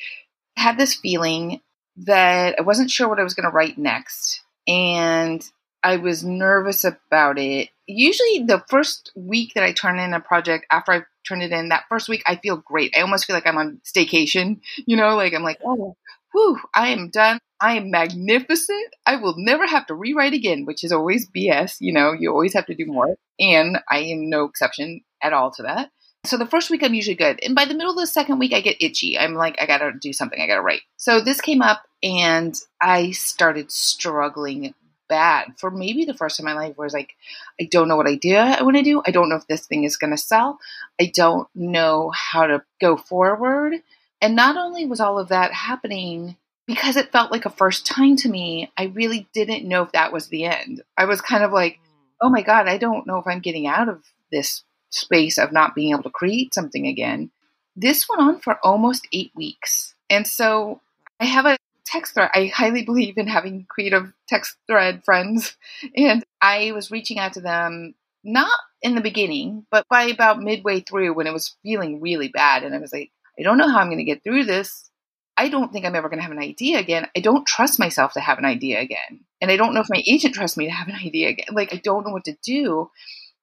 had 0.58 0.78
this 0.78 0.96
feeling 0.96 1.62
that 1.98 2.56
I 2.60 2.62
wasn't 2.62 2.92
sure 2.92 3.08
what 3.08 3.20
I 3.20 3.24
was 3.24 3.34
going 3.34 3.50
to 3.50 3.56
write 3.56 3.78
next. 3.78 4.42
And 4.68 5.44
I 5.84 5.98
was 5.98 6.24
nervous 6.24 6.84
about 6.84 7.38
it. 7.38 7.70
Usually, 7.88 8.44
the 8.46 8.64
first 8.68 9.12
week 9.16 9.54
that 9.54 9.64
I 9.64 9.72
turn 9.72 10.00
in 10.00 10.14
a 10.14 10.20
project 10.20 10.66
after 10.72 10.92
I 10.92 11.04
turn 11.28 11.42
it 11.42 11.52
in, 11.52 11.70
that 11.70 11.86
first 11.90 12.10
week 12.10 12.24
I 12.28 12.38
feel 12.38 12.58
great. 12.58 12.94
I 12.98 13.02
almost 13.02 13.26
feel 13.26 13.36
like 13.36 13.48
I'm 13.48 13.58
on 13.58 13.82
staycation, 13.84 14.62
you 14.86 14.98
know, 14.98 15.16
like 15.16 15.34
I'm 15.34 15.44
like, 15.44 15.60
oh, 15.66 15.96
whew, 16.32 16.60
I 16.74 16.90
am 16.90 17.10
done. 17.10 17.40
I 17.62 17.78
am 17.78 17.90
magnificent. 17.90 18.94
I 19.06 19.16
will 19.16 19.36
never 19.38 19.66
have 19.66 19.88
to 19.88 19.96
rewrite 19.96 20.34
again, 20.34 20.66
which 20.66 20.84
is 20.84 20.92
always 20.92 21.30
BS. 21.30 21.78
You 21.80 21.94
know, 21.94 22.12
you 22.12 22.30
always 22.30 22.54
have 22.54 22.66
to 22.66 22.76
do 22.76 22.86
more. 22.86 23.16
And 23.40 23.80
I 23.90 24.00
am 24.00 24.30
no 24.30 24.44
exception 24.44 25.02
at 25.24 25.34
all 25.34 25.52
to 25.52 25.64
that. 25.64 25.90
So 26.26 26.38
the 26.38 26.46
first 26.46 26.70
week 26.70 26.84
I'm 26.84 26.94
usually 26.94 27.16
good. 27.16 27.40
And 27.44 27.56
by 27.56 27.66
the 27.66 27.76
middle 27.76 27.92
of 27.92 27.98
the 27.98 28.08
second 28.08 28.40
week 28.40 28.54
I 28.54 28.62
get 28.62 28.82
itchy. 28.82 29.18
I'm 29.18 29.36
like, 29.36 29.56
I 29.60 29.66
gotta 29.66 29.92
do 30.00 30.12
something, 30.12 30.42
I 30.42 30.48
gotta 30.48 30.62
write. 30.62 30.82
So 30.98 31.22
this 31.22 31.40
came 31.40 31.62
up 31.62 31.84
and 32.04 32.56
I 32.82 33.12
started 33.12 33.72
struggling 33.72 34.74
bad 35.08 35.54
for 35.58 35.72
maybe 35.72 36.06
the 36.06 36.14
first 36.14 36.38
time 36.38 36.48
in 36.48 36.56
my 36.56 36.68
life 36.68 36.78
where 36.78 36.86
it's 36.86 36.94
like, 36.94 37.16
I 37.60 37.68
don't 37.72 37.88
know 37.88 37.96
what 37.96 38.08
idea 38.08 38.42
I 38.42 38.64
want 38.64 38.78
to 38.78 38.84
do. 38.84 39.02
I 39.06 39.12
don't 39.12 39.30
know 39.30 39.36
if 39.36 39.48
this 39.48 39.66
thing 39.66 39.84
is 39.84 39.98
gonna 39.98 40.18
sell. 40.18 40.60
I 41.00 41.12
don't 41.14 41.48
know 41.56 42.12
how 42.12 42.48
to 42.48 42.64
go 42.82 42.98
forward. 42.98 43.76
And 44.22 44.36
not 44.36 44.58
only 44.58 44.86
was 44.86 45.00
all 45.00 45.20
of 45.20 45.30
that 45.30 45.54
happening 45.54 46.38
because 46.68 46.96
it 46.96 47.12
felt 47.12 47.32
like 47.32 47.46
a 47.46 47.50
first 47.50 47.86
time 47.86 48.16
to 48.18 48.30
me, 48.30 48.72
I 48.78 48.86
really 48.86 49.28
didn't 49.34 49.68
know 49.68 49.84
if 49.84 49.92
that 49.92 50.12
was 50.12 50.28
the 50.28 50.46
end. 50.46 50.82
I 50.98 51.06
was 51.06 51.22
kind 51.22 51.44
of 51.44 51.52
like, 51.52 51.76
hmm. 51.78 52.28
oh 52.28 52.30
my 52.30 52.42
God, 52.42 52.68
I 52.68 52.78
don't 52.78 53.08
know 53.08 53.18
if 53.18 53.28
I'm 53.28 53.40
getting 53.40 53.68
out 53.68 53.90
of 53.90 54.04
this 54.32 54.64
space 54.90 55.38
of 55.38 55.52
not 55.52 55.76
being 55.76 55.92
able 55.92 56.04
to 56.04 56.10
create 56.10 56.54
something 56.54 56.88
again. 56.88 57.32
This 57.76 58.08
went 58.08 58.22
on 58.22 58.40
for 58.40 58.58
almost 58.64 59.08
eight 59.12 59.32
weeks. 59.36 59.94
And 60.10 60.26
so 60.26 60.82
I 61.20 61.26
have 61.26 61.46
a 61.46 61.58
text 61.86 62.14
thread. 62.14 62.32
I 62.34 62.48
highly 62.48 62.84
believe 62.86 63.18
in 63.18 63.28
having 63.28 63.66
creative 63.70 64.12
text 64.28 64.58
thread 64.68 65.04
friends. 65.06 65.56
And 65.96 66.24
I 66.42 66.72
was 66.74 66.92
reaching 66.92 67.20
out 67.20 67.34
to 67.34 67.42
them, 67.42 67.96
not 68.24 68.52
in 68.82 68.96
the 68.96 69.02
beginning, 69.02 69.66
but 69.72 69.86
by 69.90 70.04
about 70.04 70.42
midway 70.42 70.82
through 70.82 71.14
when 71.14 71.28
it 71.28 71.34
was 71.34 71.56
feeling 71.64 72.02
really 72.02 72.28
bad. 72.28 72.64
And 72.64 72.76
I 72.76 72.80
was 72.80 72.94
like, 72.94 73.12
I 73.40 73.44
don't 73.44 73.58
know 73.58 73.70
how 73.70 73.80
I'm 73.80 73.88
going 73.88 73.98
to 73.98 74.04
get 74.04 74.24
through 74.24 74.46
this. 74.46 74.90
I 75.38 75.50
don't 75.50 75.74
think 75.74 75.86
I'm 75.86 75.96
ever 75.96 76.08
going 76.08 76.20
to 76.20 76.24
have 76.24 76.32
an 76.32 76.40
idea 76.40 76.80
again. 76.80 77.08
I 77.16 77.20
don't 77.20 77.46
trust 77.46 77.78
myself 77.78 78.14
to 78.14 78.22
have 78.22 78.38
an 78.38 78.46
idea 78.46 78.80
again. 78.80 79.26
And 79.42 79.52
I 79.52 79.58
don't 79.58 79.74
know 79.74 79.82
if 79.82 79.90
my 79.90 80.02
agent 80.08 80.34
trusts 80.34 80.56
me 80.56 80.66
to 80.66 80.72
have 80.72 80.88
an 80.88 80.96
idea 81.06 81.30
again. 81.30 81.48
Like, 81.52 81.74
I 81.74 81.78
don't 81.78 82.06
know 82.06 82.14
what 82.14 82.26
to 82.26 82.38
do. 82.44 82.90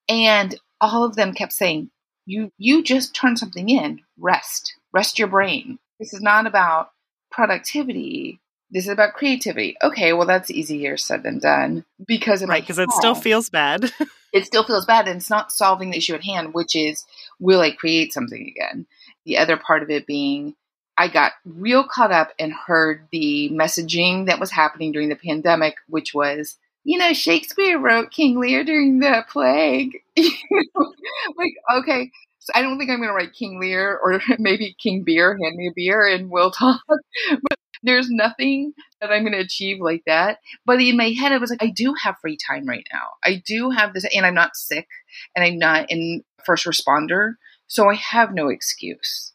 And 0.08 0.58
all 0.80 1.04
of 1.04 1.14
them 1.14 1.32
kept 1.32 1.52
saying, 1.52 1.90
"You 2.26 2.50
you 2.58 2.82
just 2.82 3.14
turn 3.14 3.36
something 3.36 3.68
in. 3.68 4.00
Rest. 4.18 4.74
Rest 4.92 5.18
your 5.18 5.28
brain. 5.28 5.78
This 6.00 6.12
is 6.12 6.20
not 6.20 6.46
about 6.46 6.90
productivity. 7.32 8.40
This 8.70 8.84
is 8.84 8.90
about 8.90 9.14
creativity." 9.14 9.76
Okay, 9.82 10.12
well 10.12 10.26
that's 10.26 10.50
easier 10.50 10.96
said 10.96 11.22
than 11.22 11.38
done 11.38 11.84
because 12.06 12.44
right 12.44 12.62
because 12.62 12.78
it 12.78 12.90
still 12.92 13.14
feels 13.14 13.50
bad. 13.50 13.90
it 14.32 14.46
still 14.46 14.64
feels 14.64 14.86
bad, 14.86 15.08
and 15.08 15.16
it's 15.16 15.30
not 15.30 15.52
solving 15.52 15.90
the 15.90 15.98
issue 15.98 16.14
at 16.14 16.24
hand, 16.24 16.54
which 16.54 16.76
is 16.76 17.04
will 17.40 17.60
I 17.60 17.70
create 17.72 18.12
something 18.12 18.46
again? 18.46 18.86
The 19.24 19.38
other 19.38 19.56
part 19.56 19.82
of 19.82 19.90
it 19.90 20.06
being 20.06 20.54
I 20.96 21.08
got 21.08 21.32
real 21.44 21.84
caught 21.84 22.12
up 22.12 22.32
and 22.38 22.52
heard 22.52 23.08
the 23.12 23.50
messaging 23.52 24.26
that 24.26 24.40
was 24.40 24.50
happening 24.50 24.92
during 24.92 25.08
the 25.08 25.16
pandemic, 25.16 25.76
which 25.88 26.14
was 26.14 26.56
you 26.84 26.98
know, 26.98 27.12
Shakespeare 27.12 27.78
wrote 27.78 28.10
King 28.10 28.38
Lear 28.40 28.64
during 28.64 28.98
the 28.98 29.24
plague. 29.30 29.98
like, 30.16 31.54
okay, 31.76 32.10
so 32.44 32.52
I 32.56 32.62
don't 32.62 32.76
think 32.76 32.90
I'm 32.90 32.98
going 32.98 33.08
to 33.08 33.14
write 33.14 33.34
King 33.34 33.60
Lear 33.60 33.96
or 34.02 34.20
maybe 34.38 34.74
King 34.82 35.04
Beer, 35.04 35.38
hand 35.40 35.56
me 35.56 35.68
a 35.68 35.72
beer 35.74 36.06
and 36.06 36.28
we'll 36.28 36.50
talk. 36.50 36.80
but 36.88 37.58
there's 37.84 38.10
nothing 38.10 38.72
that 39.00 39.10
I'm 39.10 39.22
going 39.22 39.32
to 39.32 39.38
achieve 39.38 39.78
like 39.80 40.02
that. 40.06 40.38
But 40.66 40.80
in 40.80 40.96
my 40.96 41.10
head, 41.10 41.32
I 41.32 41.38
was 41.38 41.50
like, 41.50 41.62
I 41.62 41.70
do 41.70 41.94
have 42.02 42.16
free 42.20 42.36
time 42.36 42.66
right 42.66 42.86
now. 42.92 43.10
I 43.24 43.42
do 43.46 43.70
have 43.70 43.94
this, 43.94 44.04
and 44.14 44.26
I'm 44.26 44.34
not 44.34 44.56
sick 44.56 44.88
and 45.36 45.44
I'm 45.44 45.58
not 45.58 45.90
in 45.90 46.24
first 46.44 46.66
responder. 46.66 47.34
So 47.68 47.88
I 47.88 47.94
have 47.94 48.34
no 48.34 48.48
excuse. 48.48 49.32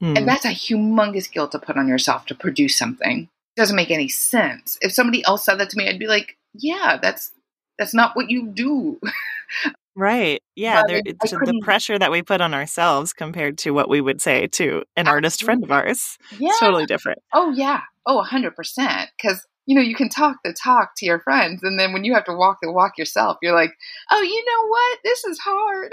And 0.00 0.18
hmm. 0.18 0.24
that's 0.26 0.44
a 0.44 0.48
humongous 0.48 1.30
guilt 1.30 1.52
to 1.52 1.58
put 1.58 1.76
on 1.76 1.88
yourself 1.88 2.26
to 2.26 2.34
produce 2.34 2.76
something. 2.76 3.28
It 3.56 3.60
doesn't 3.60 3.76
make 3.76 3.90
any 3.90 4.08
sense. 4.08 4.76
If 4.80 4.92
somebody 4.92 5.24
else 5.24 5.44
said 5.44 5.60
that 5.60 5.70
to 5.70 5.78
me, 5.78 5.88
I'd 5.88 5.98
be 5.98 6.06
like, 6.06 6.36
yeah, 6.52 6.98
that's 7.00 7.32
that's 7.78 7.94
not 7.94 8.16
what 8.16 8.30
you 8.30 8.48
do. 8.48 8.98
Right. 9.96 10.42
Yeah. 10.56 10.82
There, 10.86 11.02
it's 11.04 11.30
the 11.30 11.60
pressure 11.62 11.98
that 11.98 12.10
we 12.10 12.22
put 12.22 12.40
on 12.40 12.52
ourselves 12.54 13.12
compared 13.12 13.58
to 13.58 13.70
what 13.70 13.88
we 13.88 14.00
would 14.00 14.20
say 14.20 14.48
to 14.48 14.64
an 14.96 15.06
Absolutely. 15.06 15.10
artist 15.10 15.44
friend 15.44 15.64
of 15.64 15.70
ours. 15.70 16.18
Yeah. 16.38 16.48
It's 16.50 16.60
totally 16.60 16.86
different. 16.86 17.20
Oh, 17.32 17.52
yeah. 17.52 17.80
Oh, 18.06 18.24
100%. 18.28 18.52
Because, 19.16 19.46
you 19.66 19.76
know, 19.76 19.82
you 19.82 19.94
can 19.94 20.08
talk 20.08 20.38
the 20.42 20.52
talk 20.52 20.90
to 20.96 21.06
your 21.06 21.20
friends. 21.20 21.62
And 21.62 21.78
then 21.78 21.92
when 21.92 22.04
you 22.04 22.14
have 22.14 22.24
to 22.24 22.34
walk 22.34 22.58
the 22.60 22.72
walk 22.72 22.98
yourself, 22.98 23.38
you're 23.40 23.54
like, 23.54 23.72
oh, 24.10 24.20
you 24.20 24.44
know 24.44 24.68
what? 24.68 24.98
This 25.04 25.24
is 25.24 25.38
hard. 25.38 25.92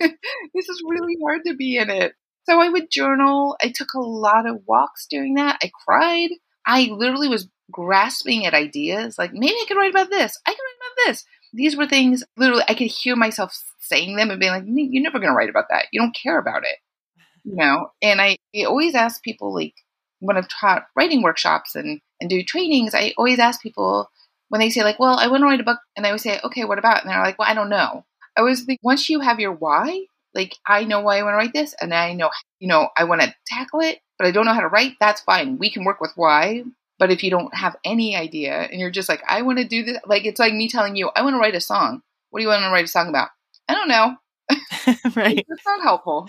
this 0.54 0.68
is 0.68 0.82
really 0.86 1.16
hard 1.22 1.40
to 1.46 1.54
be 1.54 1.78
in 1.78 1.90
it. 1.90 2.12
So 2.44 2.60
I 2.60 2.68
would 2.68 2.90
journal. 2.90 3.56
I 3.62 3.72
took 3.74 3.94
a 3.94 4.00
lot 4.00 4.48
of 4.48 4.62
walks 4.66 5.06
doing 5.08 5.34
that. 5.34 5.58
I 5.62 5.70
cried. 5.86 6.30
I 6.66 6.88
literally 6.90 7.28
was 7.28 7.48
grasping 7.70 8.46
at 8.46 8.54
ideas 8.54 9.18
like 9.18 9.32
maybe 9.32 9.52
I 9.52 9.64
could 9.68 9.76
write 9.76 9.90
about 9.90 10.10
this. 10.10 10.38
I 10.46 10.50
could 10.50 10.58
write 10.58 10.76
about 10.80 11.10
this. 11.10 11.24
These 11.52 11.76
were 11.76 11.86
things 11.86 12.24
literally 12.36 12.64
I 12.68 12.74
could 12.74 12.88
hear 12.88 13.16
myself 13.16 13.56
saying 13.80 14.16
them 14.16 14.30
and 14.30 14.40
being 14.40 14.52
like, 14.52 14.64
"You're 14.66 15.02
never 15.02 15.18
going 15.18 15.30
to 15.30 15.36
write 15.36 15.48
about 15.50 15.66
that. 15.70 15.86
You 15.92 16.00
don't 16.00 16.16
care 16.16 16.38
about 16.38 16.62
it." 16.62 16.78
You 17.44 17.56
know. 17.56 17.90
And 18.02 18.20
I, 18.20 18.36
I 18.56 18.64
always 18.64 18.94
ask 18.94 19.22
people 19.22 19.54
like 19.54 19.74
when 20.20 20.36
I've 20.36 20.48
taught 20.48 20.86
writing 20.96 21.22
workshops 21.22 21.74
and 21.74 22.00
and 22.20 22.28
do 22.30 22.42
trainings, 22.42 22.94
I 22.94 23.14
always 23.16 23.38
ask 23.38 23.62
people 23.62 24.10
when 24.48 24.60
they 24.60 24.70
say 24.70 24.82
like, 24.82 24.98
"Well, 24.98 25.18
I 25.18 25.28
want 25.28 25.42
to 25.42 25.46
write 25.46 25.60
a 25.60 25.64
book," 25.64 25.80
and 25.96 26.06
I 26.06 26.10
always 26.10 26.22
say, 26.22 26.40
"Okay, 26.44 26.64
what 26.64 26.78
about?" 26.78 27.02
And 27.02 27.10
they're 27.10 27.22
like, 27.22 27.38
"Well, 27.38 27.48
I 27.50 27.54
don't 27.54 27.70
know." 27.70 28.04
I 28.36 28.40
always 28.40 28.64
think 28.64 28.80
once 28.82 29.08
you 29.08 29.20
have 29.20 29.40
your 29.40 29.52
why, 29.52 30.06
like 30.34 30.54
I 30.66 30.84
know 30.84 31.00
why 31.00 31.18
I 31.18 31.22
want 31.22 31.34
to 31.34 31.38
write 31.38 31.52
this, 31.54 31.74
and 31.80 31.94
I 31.94 32.12
know 32.14 32.30
you 32.60 32.68
know 32.68 32.88
I 32.96 33.04
want 33.04 33.22
to 33.22 33.34
tackle 33.46 33.80
it, 33.80 34.00
but 34.18 34.26
I 34.26 34.30
don't 34.32 34.46
know 34.46 34.54
how 34.54 34.60
to 34.60 34.68
write. 34.68 34.94
That's 35.00 35.20
fine. 35.22 35.58
We 35.58 35.70
can 35.70 35.84
work 35.84 36.00
with 36.00 36.12
why, 36.16 36.64
but 36.98 37.10
if 37.10 37.22
you 37.22 37.30
don't 37.30 37.54
have 37.54 37.76
any 37.84 38.16
idea 38.16 38.52
and 38.54 38.80
you're 38.80 38.90
just 38.90 39.08
like, 39.08 39.22
I 39.26 39.42
want 39.42 39.58
to 39.58 39.64
do 39.64 39.84
this, 39.84 39.98
like 40.06 40.24
it's 40.24 40.40
like 40.40 40.52
me 40.52 40.68
telling 40.68 40.96
you, 40.96 41.10
I 41.14 41.22
want 41.22 41.34
to 41.34 41.38
write 41.38 41.54
a 41.54 41.60
song. 41.60 42.02
What 42.30 42.40
do 42.40 42.42
you 42.42 42.48
want 42.48 42.62
to 42.62 42.70
write 42.70 42.84
a 42.84 42.88
song 42.88 43.08
about? 43.08 43.28
I 43.68 43.74
don't 43.74 43.88
know. 43.88 44.16
right. 45.16 45.44
It's 45.48 45.66
not 45.66 45.82
helpful. 45.82 46.28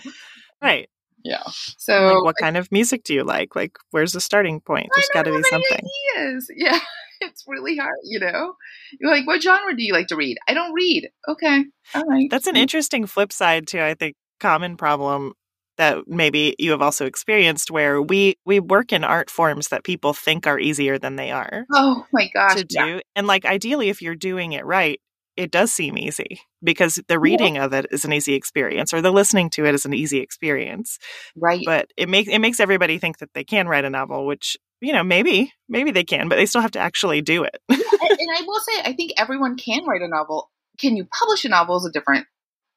Right. 0.62 0.88
Yeah. 1.24 1.42
So, 1.46 2.14
like, 2.14 2.24
what 2.24 2.36
kind 2.36 2.56
of 2.56 2.70
music 2.72 3.04
do 3.04 3.14
you 3.14 3.24
like? 3.24 3.54
Like, 3.54 3.76
where's 3.90 4.12
the 4.12 4.20
starting 4.20 4.60
point? 4.60 4.88
There's 4.94 5.10
got 5.12 5.24
to 5.24 5.36
be 5.36 5.42
something. 5.42 5.86
Ideas. 6.16 6.50
Yeah. 6.56 6.78
It's 7.22 7.44
really 7.46 7.76
hard, 7.76 7.98
you 8.04 8.18
know? 8.18 8.54
You're 8.98 9.10
like, 9.10 9.26
what 9.26 9.42
genre 9.42 9.76
do 9.76 9.82
you 9.82 9.92
like 9.92 10.06
to 10.06 10.16
read? 10.16 10.38
I 10.48 10.54
don't 10.54 10.72
read. 10.72 11.10
Okay. 11.28 11.64
All 11.94 12.04
right. 12.04 12.30
That's 12.30 12.46
an 12.46 12.54
mm. 12.54 12.60
interesting 12.60 13.04
flip 13.04 13.30
side 13.30 13.66
to, 13.68 13.84
I 13.84 13.92
think, 13.92 14.16
common 14.38 14.78
problem 14.78 15.34
that 15.80 16.06
maybe 16.06 16.54
you 16.58 16.72
have 16.72 16.82
also 16.82 17.06
experienced 17.06 17.70
where 17.70 18.02
we 18.02 18.36
we 18.44 18.60
work 18.60 18.92
in 18.92 19.02
art 19.02 19.30
forms 19.30 19.68
that 19.68 19.82
people 19.82 20.12
think 20.12 20.46
are 20.46 20.60
easier 20.60 20.98
than 20.98 21.16
they 21.16 21.30
are. 21.30 21.64
Oh 21.72 22.06
my 22.12 22.28
gosh. 22.34 22.56
To 22.56 22.66
yeah. 22.68 22.84
do. 22.84 23.00
And 23.16 23.26
like 23.26 23.46
ideally 23.46 23.88
if 23.88 24.02
you're 24.02 24.14
doing 24.14 24.52
it 24.52 24.66
right, 24.66 25.00
it 25.38 25.50
does 25.50 25.72
seem 25.72 25.96
easy 25.96 26.42
because 26.62 27.00
the 27.08 27.18
reading 27.18 27.54
yeah. 27.54 27.64
of 27.64 27.72
it 27.72 27.86
is 27.90 28.04
an 28.04 28.12
easy 28.12 28.34
experience 28.34 28.92
or 28.92 29.00
the 29.00 29.10
listening 29.10 29.48
to 29.50 29.64
it 29.64 29.74
is 29.74 29.86
an 29.86 29.94
easy 29.94 30.18
experience. 30.18 30.98
Right. 31.34 31.62
But 31.64 31.90
it 31.96 32.10
makes 32.10 32.28
it 32.28 32.40
makes 32.40 32.60
everybody 32.60 32.98
think 32.98 33.16
that 33.18 33.30
they 33.32 33.44
can 33.44 33.66
write 33.66 33.86
a 33.86 33.90
novel, 33.90 34.26
which 34.26 34.58
you 34.82 34.92
know, 34.92 35.02
maybe, 35.02 35.50
maybe 35.66 35.92
they 35.92 36.04
can, 36.04 36.28
but 36.28 36.36
they 36.36 36.46
still 36.46 36.62
have 36.62 36.70
to 36.72 36.78
actually 36.78 37.22
do 37.22 37.44
it. 37.44 37.58
yeah, 37.70 37.76
and, 37.76 38.10
and 38.18 38.30
I 38.34 38.42
will 38.46 38.60
say, 38.60 38.82
I 38.82 38.94
think 38.94 39.12
everyone 39.18 39.56
can 39.56 39.84
write 39.86 40.00
a 40.00 40.08
novel. 40.08 40.50
Can 40.78 40.96
you 40.96 41.06
publish 41.18 41.44
a 41.44 41.50
novel 41.50 41.76
is 41.76 41.86
a 41.86 41.92
different 41.92 42.26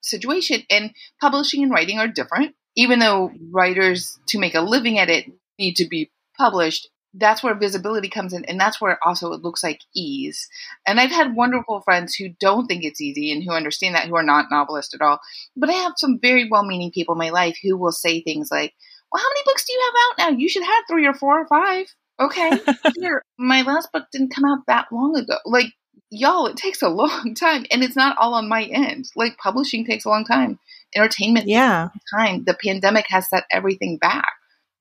situation, 0.01 0.63
and 0.69 0.91
publishing 1.21 1.63
and 1.63 1.71
writing 1.71 1.99
are 1.99 2.09
different 2.09 2.55
even 2.75 2.99
though 2.99 3.31
writers 3.51 4.19
to 4.27 4.39
make 4.39 4.55
a 4.55 4.61
living 4.61 4.99
at 4.99 5.09
it 5.09 5.31
need 5.59 5.75
to 5.75 5.87
be 5.87 6.11
published, 6.37 6.89
that's 7.13 7.43
where 7.43 7.53
visibility 7.53 8.09
comes 8.09 8.33
in. 8.33 8.43
And 8.45 8.59
that's 8.59 8.81
where 8.81 8.97
also 9.05 9.33
it 9.33 9.43
looks 9.43 9.63
like 9.63 9.81
ease. 9.95 10.47
And 10.87 10.99
I've 10.99 11.11
had 11.11 11.35
wonderful 11.35 11.81
friends 11.81 12.15
who 12.15 12.29
don't 12.39 12.65
think 12.65 12.83
it's 12.83 13.01
easy 13.01 13.31
and 13.31 13.43
who 13.43 13.51
understand 13.51 13.95
that, 13.95 14.07
who 14.07 14.15
are 14.15 14.23
not 14.23 14.47
novelists 14.49 14.93
at 14.93 15.01
all. 15.01 15.19
But 15.55 15.69
I 15.69 15.73
have 15.73 15.93
some 15.97 16.19
very 16.19 16.49
well 16.49 16.65
meaning 16.65 16.91
people 16.91 17.13
in 17.13 17.19
my 17.19 17.29
life 17.29 17.57
who 17.61 17.77
will 17.77 17.91
say 17.91 18.21
things 18.21 18.49
like, 18.51 18.73
well, 19.11 19.21
how 19.21 19.29
many 19.29 19.43
books 19.45 19.65
do 19.65 19.73
you 19.73 19.81
have 19.85 19.93
out 19.95 20.31
now? 20.31 20.37
You 20.37 20.49
should 20.49 20.63
have 20.63 20.83
three 20.89 21.05
or 21.05 21.13
four 21.13 21.41
or 21.41 21.47
five. 21.47 21.85
Okay. 22.19 22.59
Here, 22.99 23.21
my 23.37 23.61
last 23.61 23.91
book 23.91 24.05
didn't 24.11 24.33
come 24.33 24.45
out 24.45 24.65
that 24.67 24.87
long 24.91 25.15
ago. 25.15 25.37
Like, 25.45 25.67
y'all, 26.09 26.47
it 26.47 26.57
takes 26.57 26.81
a 26.81 26.89
long 26.89 27.35
time. 27.35 27.65
And 27.71 27.83
it's 27.83 27.95
not 27.95 28.17
all 28.17 28.33
on 28.33 28.49
my 28.49 28.63
end. 28.63 29.05
Like, 29.15 29.37
publishing 29.37 29.85
takes 29.85 30.05
a 30.05 30.09
long 30.09 30.25
time, 30.25 30.59
entertainment 30.95 31.47
yeah. 31.47 31.89
time. 32.15 32.43
The 32.45 32.57
pandemic 32.63 33.05
has 33.09 33.29
set 33.29 33.45
everything 33.51 33.97
back. 33.97 34.33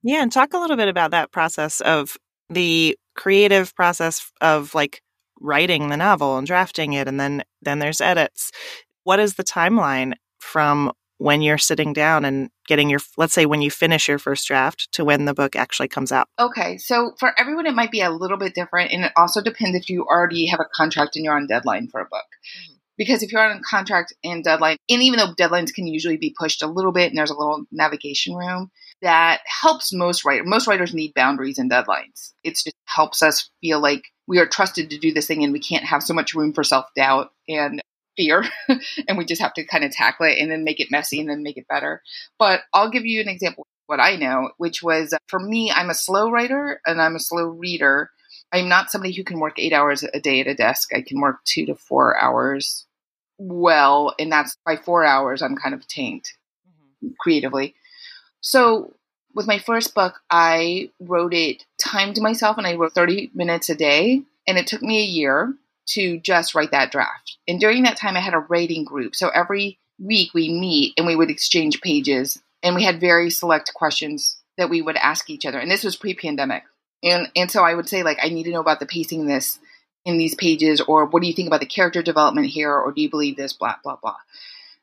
Yeah. 0.03 0.23
And 0.23 0.33
talk 0.33 0.53
a 0.53 0.59
little 0.59 0.77
bit 0.77 0.89
about 0.89 1.13
that 1.13 1.31
process 1.33 1.81
of 1.81 2.17
the 2.51 2.97
creative 3.15 3.75
process 3.75 4.31
of 4.41 4.75
like 4.75 5.03
writing 5.41 5.89
the 5.89 5.97
novel 5.97 6.39
and 6.39 6.47
drafting 6.47 6.93
it 6.93 7.09
and 7.09 7.19
then 7.19 7.43
then 7.61 7.79
there's 7.79 8.01
edits 8.01 8.53
what 9.05 9.19
is 9.19 9.35
the 9.35 9.45
timeline 9.45 10.13
from 10.39 10.93
when 11.19 11.43
you're 11.43 11.59
sitting 11.59 11.93
down 11.93 12.25
and 12.25 12.49
getting 12.67 12.89
your 12.89 13.01
let's 13.17 13.35
say 13.35 13.45
when 13.45 13.61
you 13.61 13.71
finish 13.71 14.09
your 14.09 14.19
first 14.19 14.47
draft 14.47 14.91
to 14.93 15.05
when 15.05 15.25
the 15.25 15.35
book 15.35 15.57
actually 15.57 15.89
comes 15.89 16.13
out 16.13 16.29
okay 16.39 16.79
so 16.79 17.13
for 17.19 17.33
everyone 17.39 17.67
it 17.67 17.75
might 17.75 17.91
be 17.91 18.01
a 18.01 18.11
little 18.11 18.39
bit 18.39 18.55
different 18.55 18.93
and 18.93 19.05
it 19.05 19.13
also 19.17 19.43
depends 19.43 19.77
if 19.77 19.89
you 19.89 20.05
already 20.05 20.47
have 20.47 20.61
a 20.61 20.69
contract 20.75 21.17
and 21.17 21.25
you're 21.25 21.37
on 21.37 21.47
deadline 21.47 21.89
for 21.89 22.01
a 22.01 22.05
book. 22.05 22.27
Because 22.99 23.23
if 23.23 23.33
you're 23.33 23.43
on 23.43 23.57
a 23.57 23.63
contract 23.63 24.13
and 24.25 24.45
deadline 24.45 24.77
and 24.89 25.03
even 25.03 25.19
though 25.19 25.35
deadlines 25.35 25.73
can 25.73 25.87
usually 25.87 26.17
be 26.17 26.35
pushed 26.39 26.63
a 26.63 26.67
little 26.67 26.93
bit 26.93 27.09
and 27.09 27.19
there's 27.19 27.31
a 27.31 27.37
little 27.37 27.65
navigation 27.71 28.35
room 28.35 28.71
that 29.01 29.41
helps 29.63 29.93
most 29.93 30.25
writers 30.25 30.47
most 30.47 30.67
writers 30.67 30.95
need 30.95 31.13
boundaries 31.15 31.59
and 31.59 31.71
deadlines 31.71 32.33
it 32.45 32.53
just 32.53 32.75
helps 32.87 33.23
us 33.23 33.51
feel 33.61 33.81
like 33.81 34.03
we 34.27 34.39
are 34.39 34.47
trusted 34.47 34.91
to 34.91 34.99
do 34.99 35.13
this 35.13 35.27
thing 35.27 35.43
and 35.43 35.53
we 35.53 35.61
can't 35.61 35.85
have 35.85 36.03
so 36.03 36.15
much 36.15 36.35
room 36.35 36.53
for 36.53 36.65
self-doubt 36.65 37.31
and 37.49 37.81
fear 38.17 38.45
and 39.09 39.19
we 39.19 39.25
just 39.25 39.41
have 39.41 39.55
to 39.55 39.65
kind 39.67 39.85
of 39.85 39.91
tackle 39.91 40.27
it 40.27 40.39
and 40.39 40.51
then 40.51 40.65
make 40.65 40.81
it 40.81 40.91
messy 40.91 41.21
and 41.21 41.29
then 41.29 41.43
make 41.43 41.57
it 41.57 41.69
better. 41.69 42.03
But 42.39 42.61
I'll 42.73 42.91
give 42.91 43.07
you 43.07 43.21
an 43.21 43.29
example 43.29 43.67
what 43.87 44.01
I 44.01 44.17
know, 44.17 44.51
which 44.59 44.83
was 44.83 45.13
uh, 45.13 45.19
for 45.29 45.39
me, 45.39 45.71
I'm 45.71 45.91
a 45.91 45.95
slow 45.95 46.31
writer 46.31 46.81
and 46.87 47.01
I'm 47.01 47.17
a 47.17 47.21
slow 47.21 47.47
reader. 47.47 48.11
I'm 48.53 48.69
not 48.69 48.91
somebody 48.91 49.15
who 49.15 49.25
can 49.25 49.41
work 49.41 49.59
eight 49.59 49.73
hours 49.73 50.05
a 50.05 50.21
day 50.21 50.41
at 50.41 50.47
a 50.47 50.55
desk. 50.55 50.91
I 50.95 51.03
can 51.03 51.21
work 51.21 51.43
two 51.45 51.67
to 51.67 51.75
four 51.75 52.19
hours 52.19 52.87
well, 53.39 54.15
and 54.19 54.31
that's 54.31 54.57
by 54.65 54.77
four 54.77 55.05
hours, 55.05 55.43
I'm 55.43 55.57
kind 55.57 55.75
of 55.75 55.87
tanked 55.89 56.37
mm-hmm. 56.69 57.15
creatively. 57.19 57.75
So 58.41 58.95
with 59.35 59.47
my 59.47 59.59
first 59.59 59.95
book, 59.95 60.21
I 60.31 60.91
wrote 61.01 61.35
it 61.35 61.65
timed 61.81 62.21
myself 62.21 62.59
and 62.59 62.67
I 62.67 62.75
wrote 62.75 62.93
30 62.93 63.31
minutes 63.35 63.69
a 63.69 63.75
day. 63.75 64.23
And 64.47 64.59
it 64.59 64.67
took 64.67 64.83
me 64.83 64.99
a 64.99 65.07
year 65.07 65.55
to 65.91 66.19
just 66.19 66.55
write 66.55 66.73
that 66.73 66.91
draft. 66.91 67.39
And 67.47 67.61
during 67.61 67.85
that 67.85 67.97
time, 67.97 68.17
I 68.17 68.21
had 68.21 68.35
a 68.35 68.39
writing 68.39 68.85
group. 68.85 69.15
So 69.15 69.29
every 69.29 69.79
week 69.99 70.35
we 70.35 70.51
meet 70.51 70.95
and 70.97 71.07
we 71.07 71.17
would 71.17 71.31
exchange 71.31 71.81
pages 71.81 72.41
and 72.63 72.75
we 72.75 72.83
had 72.83 73.01
very 73.01 73.31
select 73.31 73.73
questions 73.75 74.37
that 74.59 74.71
we 74.71 74.83
would 74.83 74.97
ask 74.97 75.31
each 75.31 75.47
other. 75.47 75.59
And 75.59 75.71
this 75.71 75.85
was 75.85 75.97
pre 75.97 76.15
pandemic. 76.15 76.65
And, 77.03 77.29
and 77.35 77.51
so 77.51 77.63
I 77.63 77.75
would 77.75 77.89
say, 77.89 78.03
like, 78.03 78.19
I 78.23 78.29
need 78.29 78.45
to 78.45 78.51
know 78.51 78.61
about 78.61 78.81
the 78.81 78.87
pacing 78.87 79.21
in 79.21 79.27
this 79.27 79.59
in 80.05 80.19
these 80.19 80.35
pages, 80.35 80.81
or 80.81 81.07
what 81.07 81.23
do 81.23 81.29
you 81.29 81.35
think 81.35 81.47
about 81.47 81.61
the 81.61 81.67
character 81.67 82.03
development 82.03 82.49
here, 82.49 82.75
or 82.75 82.91
do 82.93 83.01
you 83.01 83.11
believe 83.11 83.37
this, 83.37 83.53
blah, 83.53 83.77
blah, 83.85 83.97
blah. 84.03 84.17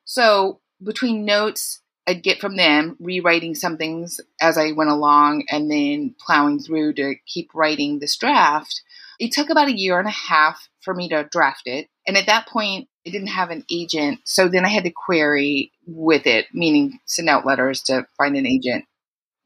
So 0.06 0.62
between 0.82 1.26
notes, 1.26 1.82
I'd 2.08 2.24
get 2.24 2.40
from 2.40 2.56
them, 2.56 2.96
rewriting 3.00 3.54
some 3.54 3.78
things 3.78 4.20
as 4.42 4.58
I 4.58 4.72
went 4.72 4.90
along, 4.90 5.44
and 5.52 5.70
then 5.70 6.16
plowing 6.26 6.60
through 6.60 6.94
to 6.94 7.16
keep 7.28 7.50
writing 7.54 8.00
this 8.00 8.16
draft. 8.18 8.82
It 9.20 9.32
took 9.34 9.50
about 9.50 9.68
a 9.68 9.78
year 9.78 10.00
and 10.00 10.08
a 10.08 10.12
half 10.12 10.70
for 10.82 10.94
me 10.94 11.10
to 11.10 11.28
draft 11.30 11.64
it. 11.66 11.90
And 12.08 12.18
at 12.18 12.28
that 12.28 12.48
point, 12.48 12.88
I 13.06 13.12
didn't 13.12 13.28
have 13.28 13.52
an 13.52 13.66
agent. 13.70 14.22
So 14.24 14.48
then 14.48 14.66
I 14.66 14.70
had 14.70 14.86
to 14.86 14.92
query 14.92 15.72
with 15.86 16.26
it, 16.26 16.48
meaning 16.54 17.00
send 17.06 17.30
out 17.30 17.46
letters 17.46 17.82
to 17.84 18.08
find 18.18 18.36
an 18.36 18.48
agent 18.48 18.86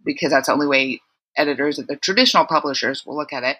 because 0.05 0.31
that's 0.31 0.47
the 0.47 0.53
only 0.53 0.67
way 0.67 1.01
editors 1.37 1.79
at 1.79 1.87
the 1.87 1.95
traditional 1.95 2.45
publishers 2.45 3.05
will 3.05 3.17
look 3.17 3.33
at 3.33 3.43
it. 3.43 3.57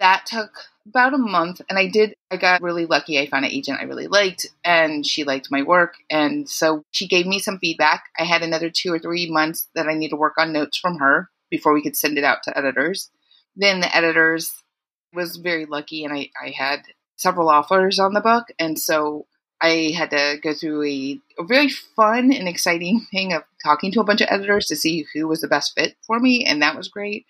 That 0.00 0.26
took 0.26 0.50
about 0.86 1.14
a 1.14 1.18
month 1.18 1.60
and 1.68 1.78
I 1.78 1.86
did 1.86 2.14
I 2.30 2.36
got 2.36 2.62
really 2.62 2.84
lucky. 2.84 3.18
I 3.18 3.26
found 3.26 3.44
an 3.44 3.50
agent 3.50 3.80
I 3.80 3.84
really 3.84 4.06
liked 4.06 4.46
and 4.64 5.06
she 5.06 5.24
liked 5.24 5.50
my 5.50 5.62
work 5.62 5.94
and 6.10 6.48
so 6.48 6.84
she 6.90 7.06
gave 7.06 7.26
me 7.26 7.38
some 7.38 7.58
feedback. 7.58 8.04
I 8.18 8.24
had 8.24 8.42
another 8.42 8.70
2 8.70 8.92
or 8.92 8.98
3 8.98 9.30
months 9.30 9.68
that 9.74 9.88
I 9.88 9.94
need 9.94 10.10
to 10.10 10.16
work 10.16 10.34
on 10.36 10.52
notes 10.52 10.76
from 10.76 10.98
her 10.98 11.30
before 11.50 11.72
we 11.72 11.82
could 11.82 11.96
send 11.96 12.18
it 12.18 12.24
out 12.24 12.42
to 12.44 12.58
editors. 12.58 13.10
Then 13.56 13.80
the 13.80 13.96
editors 13.96 14.52
was 15.14 15.36
very 15.36 15.64
lucky 15.64 16.04
and 16.04 16.12
I, 16.12 16.30
I 16.42 16.50
had 16.50 16.82
several 17.16 17.48
offers 17.48 17.98
on 17.98 18.12
the 18.12 18.20
book. 18.20 18.48
And 18.58 18.78
so 18.78 19.26
I 19.64 19.92
had 19.96 20.10
to 20.10 20.38
go 20.42 20.52
through 20.52 20.84
a, 20.84 21.18
a, 21.38 21.44
very 21.44 21.70
fun 21.70 22.32
and 22.32 22.46
exciting 22.46 23.06
thing 23.10 23.32
of 23.32 23.44
talking 23.64 23.90
to 23.92 24.00
a 24.00 24.04
bunch 24.04 24.20
of 24.20 24.28
editors 24.30 24.66
to 24.66 24.76
see 24.76 25.06
who 25.14 25.26
was 25.26 25.40
the 25.40 25.48
best 25.48 25.72
fit 25.74 25.96
for 26.06 26.20
me. 26.20 26.44
And 26.44 26.60
that 26.60 26.76
was 26.76 26.88
great. 26.88 27.24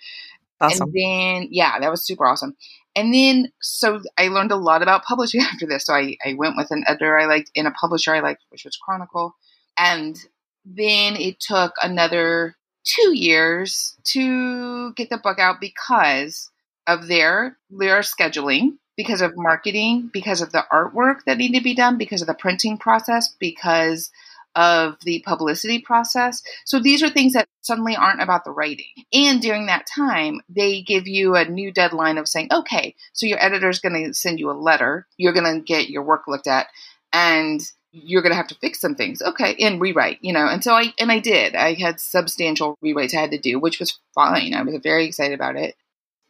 Awesome. 0.60 0.88
And 0.88 0.94
then, 0.94 1.48
yeah, 1.52 1.78
that 1.78 1.90
was 1.90 2.04
super 2.04 2.26
awesome. 2.26 2.56
And 2.96 3.14
then, 3.14 3.52
so 3.60 4.00
I 4.18 4.28
learned 4.28 4.50
a 4.50 4.56
lot 4.56 4.82
about 4.82 5.04
publishing 5.04 5.40
after 5.52 5.66
this. 5.66 5.86
So 5.86 5.94
I, 5.94 6.16
I 6.24 6.34
went 6.34 6.56
with 6.56 6.70
an 6.70 6.84
editor 6.88 7.18
I 7.18 7.26
liked 7.26 7.52
and 7.54 7.68
a 7.68 7.72
publisher 7.72 8.14
I 8.14 8.20
liked, 8.20 8.44
which 8.48 8.64
was 8.64 8.76
Chronicle. 8.76 9.36
And 9.78 10.16
then 10.64 11.14
it 11.16 11.38
took 11.38 11.74
another 11.82 12.56
two 12.84 13.16
years 13.16 13.96
to 14.04 14.92
get 14.94 15.08
the 15.08 15.18
book 15.18 15.38
out 15.38 15.60
because 15.60 16.50
of 16.86 17.06
their 17.06 17.56
their 17.70 18.00
scheduling 18.00 18.76
because 18.96 19.20
of 19.20 19.36
marketing, 19.36 20.10
because 20.12 20.40
of 20.40 20.52
the 20.52 20.64
artwork 20.72 21.24
that 21.26 21.38
needed 21.38 21.58
to 21.58 21.64
be 21.64 21.74
done, 21.74 21.98
because 21.98 22.20
of 22.20 22.28
the 22.28 22.34
printing 22.34 22.78
process, 22.78 23.34
because 23.38 24.10
of 24.54 24.96
the 25.02 25.22
publicity 25.26 25.80
process. 25.80 26.42
So 26.64 26.78
these 26.78 27.02
are 27.02 27.08
things 27.08 27.32
that 27.32 27.48
suddenly 27.62 27.96
aren't 27.96 28.22
about 28.22 28.44
the 28.44 28.52
writing. 28.52 28.86
And 29.12 29.40
during 29.40 29.66
that 29.66 29.86
time, 29.86 30.40
they 30.48 30.82
give 30.82 31.08
you 31.08 31.34
a 31.34 31.44
new 31.44 31.72
deadline 31.72 32.18
of 32.18 32.28
saying, 32.28 32.48
okay, 32.52 32.94
so 33.12 33.26
your 33.26 33.42
editor 33.42 33.68
is 33.68 33.80
going 33.80 34.04
to 34.04 34.14
send 34.14 34.38
you 34.38 34.50
a 34.50 34.52
letter. 34.52 35.06
You're 35.16 35.32
going 35.32 35.52
to 35.52 35.60
get 35.60 35.90
your 35.90 36.02
work 36.02 36.28
looked 36.28 36.46
at 36.46 36.68
and 37.12 37.60
you're 37.90 38.22
going 38.22 38.32
to 38.32 38.36
have 38.36 38.48
to 38.48 38.56
fix 38.56 38.80
some 38.80 38.94
things. 38.94 39.22
Okay. 39.22 39.56
And 39.60 39.80
rewrite, 39.80 40.18
you 40.20 40.32
know. 40.32 40.46
And 40.46 40.62
so 40.62 40.74
I, 40.74 40.92
and 40.98 41.10
I 41.10 41.18
did. 41.18 41.56
I 41.56 41.74
had 41.74 42.00
substantial 42.00 42.76
rewrites 42.84 43.14
I 43.14 43.20
had 43.20 43.30
to 43.32 43.38
do, 43.38 43.58
which 43.58 43.80
was 43.80 43.98
fine. 44.14 44.54
I 44.54 44.62
was 44.62 44.76
very 44.82 45.06
excited 45.06 45.34
about 45.34 45.56
it 45.56 45.76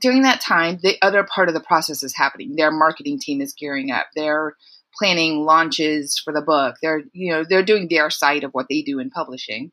during 0.04 0.20
that 0.20 0.42
time, 0.42 0.78
the 0.82 0.98
other 1.00 1.24
part 1.24 1.48
of 1.48 1.54
the 1.54 1.62
process 1.62 2.02
is 2.02 2.14
happening. 2.14 2.56
Their 2.56 2.70
marketing 2.70 3.18
team 3.18 3.40
is 3.40 3.54
gearing 3.54 3.90
up. 3.90 4.04
They're 4.14 4.54
planning 4.98 5.46
launches 5.46 6.18
for 6.22 6.30
the 6.30 6.42
book. 6.42 6.76
They're, 6.82 7.04
you 7.14 7.32
know, 7.32 7.42
they're 7.42 7.62
doing 7.62 7.88
their 7.88 8.10
side 8.10 8.44
of 8.44 8.52
what 8.52 8.66
they 8.68 8.82
do 8.82 8.98
in 8.98 9.08
publishing. 9.08 9.72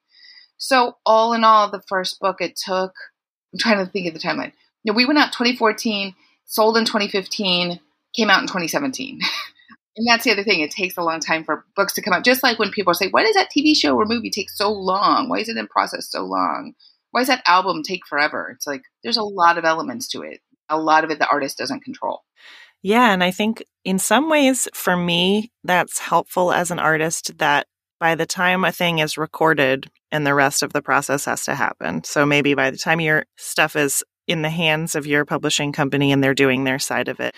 So 0.56 0.96
all 1.06 1.34
in 1.34 1.44
all, 1.44 1.70
the 1.70 1.84
first 1.86 2.22
book 2.22 2.38
it 2.40 2.56
took, 2.56 2.94
I'm 3.52 3.60
trying 3.60 3.86
to 3.86 3.92
think 3.92 4.08
of 4.08 4.14
the 4.14 4.22
timeline. 4.22 4.54
No, 4.86 4.94
we 4.94 5.06
went 5.06 5.20
out 5.20 5.34
2014, 5.34 6.16
sold 6.46 6.78
in 6.78 6.86
2015, 6.86 7.82
came 8.16 8.30
out 8.30 8.40
in 8.40 8.48
2017. 8.48 9.20
and 9.98 10.08
that's 10.08 10.24
the 10.24 10.32
other 10.32 10.46
thing. 10.46 10.62
It 10.62 10.72
takes 10.72 10.96
a 10.96 11.04
long 11.04 11.20
time 11.20 11.44
for 11.44 11.66
books 11.76 11.92
to 11.96 12.02
come 12.02 12.14
out. 12.14 12.24
Just 12.24 12.42
like 12.42 12.58
when 12.58 12.72
people 12.72 12.94
say, 12.94 13.10
why 13.10 13.26
does 13.26 13.36
that 13.36 13.50
TV 13.52 13.76
show 13.76 13.98
or 13.98 14.06
movie 14.06 14.30
take 14.30 14.50
so 14.50 14.72
long? 14.72 15.28
Why 15.28 15.40
is 15.40 15.50
it 15.50 15.58
in 15.58 15.68
process 15.68 16.10
so 16.10 16.24
long? 16.24 16.74
Why 17.12 17.22
does 17.22 17.28
that 17.28 17.44
album 17.46 17.84
take 17.84 18.06
forever? 18.08 18.52
It's 18.56 18.68
like 18.68 18.84
there's 19.04 19.18
a 19.18 19.24
lot 19.24 19.58
of 19.58 19.66
elements 19.66 20.08
to 20.10 20.22
it. 20.22 20.40
A 20.70 20.80
lot 20.80 21.04
of 21.04 21.12
it 21.12 21.20
the 21.20 21.28
artist 21.28 21.58
doesn't 21.58 21.84
control. 21.84 22.22
Yeah, 22.82 23.12
and 23.12 23.24
I 23.24 23.32
think 23.32 23.64
in 23.84 24.00
some 24.00 24.30
ways 24.30 24.68
for 24.74 24.98
me 24.98 25.52
that's 25.64 26.00
helpful 26.00 26.52
as 26.52 26.72
an 26.72 26.80
artist 26.80 27.38
that 27.38 27.68
by 28.00 28.16
the 28.16 28.26
time 28.26 28.64
a 28.64 28.72
thing 28.72 29.00
is 29.00 29.18
recorded 29.18 29.90
and 30.12 30.26
the 30.26 30.34
rest 30.34 30.64
of 30.64 30.74
the 30.74 30.82
process 30.82 31.26
has 31.26 31.46
to 31.46 31.54
happen. 31.56 32.04
So 32.04 32.26
maybe 32.26 32.56
by 32.56 32.72
the 32.72 32.78
time 32.78 33.00
your 33.00 33.26
stuff 33.38 33.76
is 33.76 34.04
in 34.28 34.42
the 34.42 34.50
hands 34.50 34.96
of 34.96 35.06
your 35.06 35.26
publishing 35.26 35.72
company 35.72 36.12
and 36.12 36.24
they're 36.24 36.34
doing 36.34 36.64
their 36.64 36.80
side 36.80 37.10
of 37.10 37.20
it, 37.20 37.36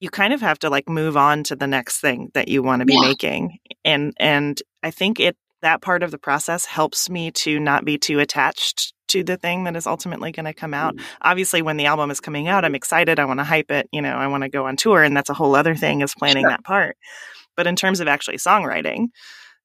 you 0.00 0.08
kind 0.08 0.32
of 0.32 0.40
have 0.40 0.58
to 0.60 0.70
like 0.70 0.88
move 0.88 1.16
on 1.16 1.42
to 1.44 1.56
the 1.56 1.66
next 1.66 2.00
thing 2.00 2.30
that 2.34 2.48
you 2.48 2.62
want 2.62 2.80
to 2.80 2.86
be 2.86 2.94
yeah. 2.94 3.08
making. 3.08 3.58
And 3.84 4.14
and 4.18 4.60
I 4.82 4.90
think 4.90 5.20
it 5.20 5.36
that 5.62 5.82
part 5.82 6.02
of 6.02 6.10
the 6.10 6.18
process 6.18 6.64
helps 6.64 7.10
me 7.10 7.30
to 7.32 7.58
not 7.58 7.84
be 7.84 7.98
too 7.98 8.18
attached 8.20 8.94
to 9.08 9.22
the 9.22 9.36
thing 9.36 9.64
that 9.64 9.76
is 9.76 9.86
ultimately 9.86 10.32
going 10.32 10.46
to 10.46 10.52
come 10.52 10.74
out. 10.74 10.96
Mm-hmm. 10.96 11.06
Obviously, 11.22 11.62
when 11.62 11.76
the 11.76 11.86
album 11.86 12.10
is 12.10 12.20
coming 12.20 12.48
out, 12.48 12.64
I'm 12.64 12.74
excited. 12.74 13.18
I 13.18 13.24
want 13.24 13.40
to 13.40 13.44
hype 13.44 13.70
it. 13.70 13.88
You 13.92 14.02
know, 14.02 14.14
I 14.14 14.26
want 14.26 14.42
to 14.42 14.48
go 14.48 14.66
on 14.66 14.76
tour, 14.76 15.02
and 15.02 15.16
that's 15.16 15.30
a 15.30 15.34
whole 15.34 15.54
other 15.54 15.74
thing 15.74 16.00
is 16.00 16.14
planning 16.14 16.44
sure. 16.44 16.50
that 16.50 16.64
part. 16.64 16.96
But 17.56 17.66
in 17.66 17.76
terms 17.76 18.00
of 18.00 18.08
actually 18.08 18.36
songwriting, 18.36 19.08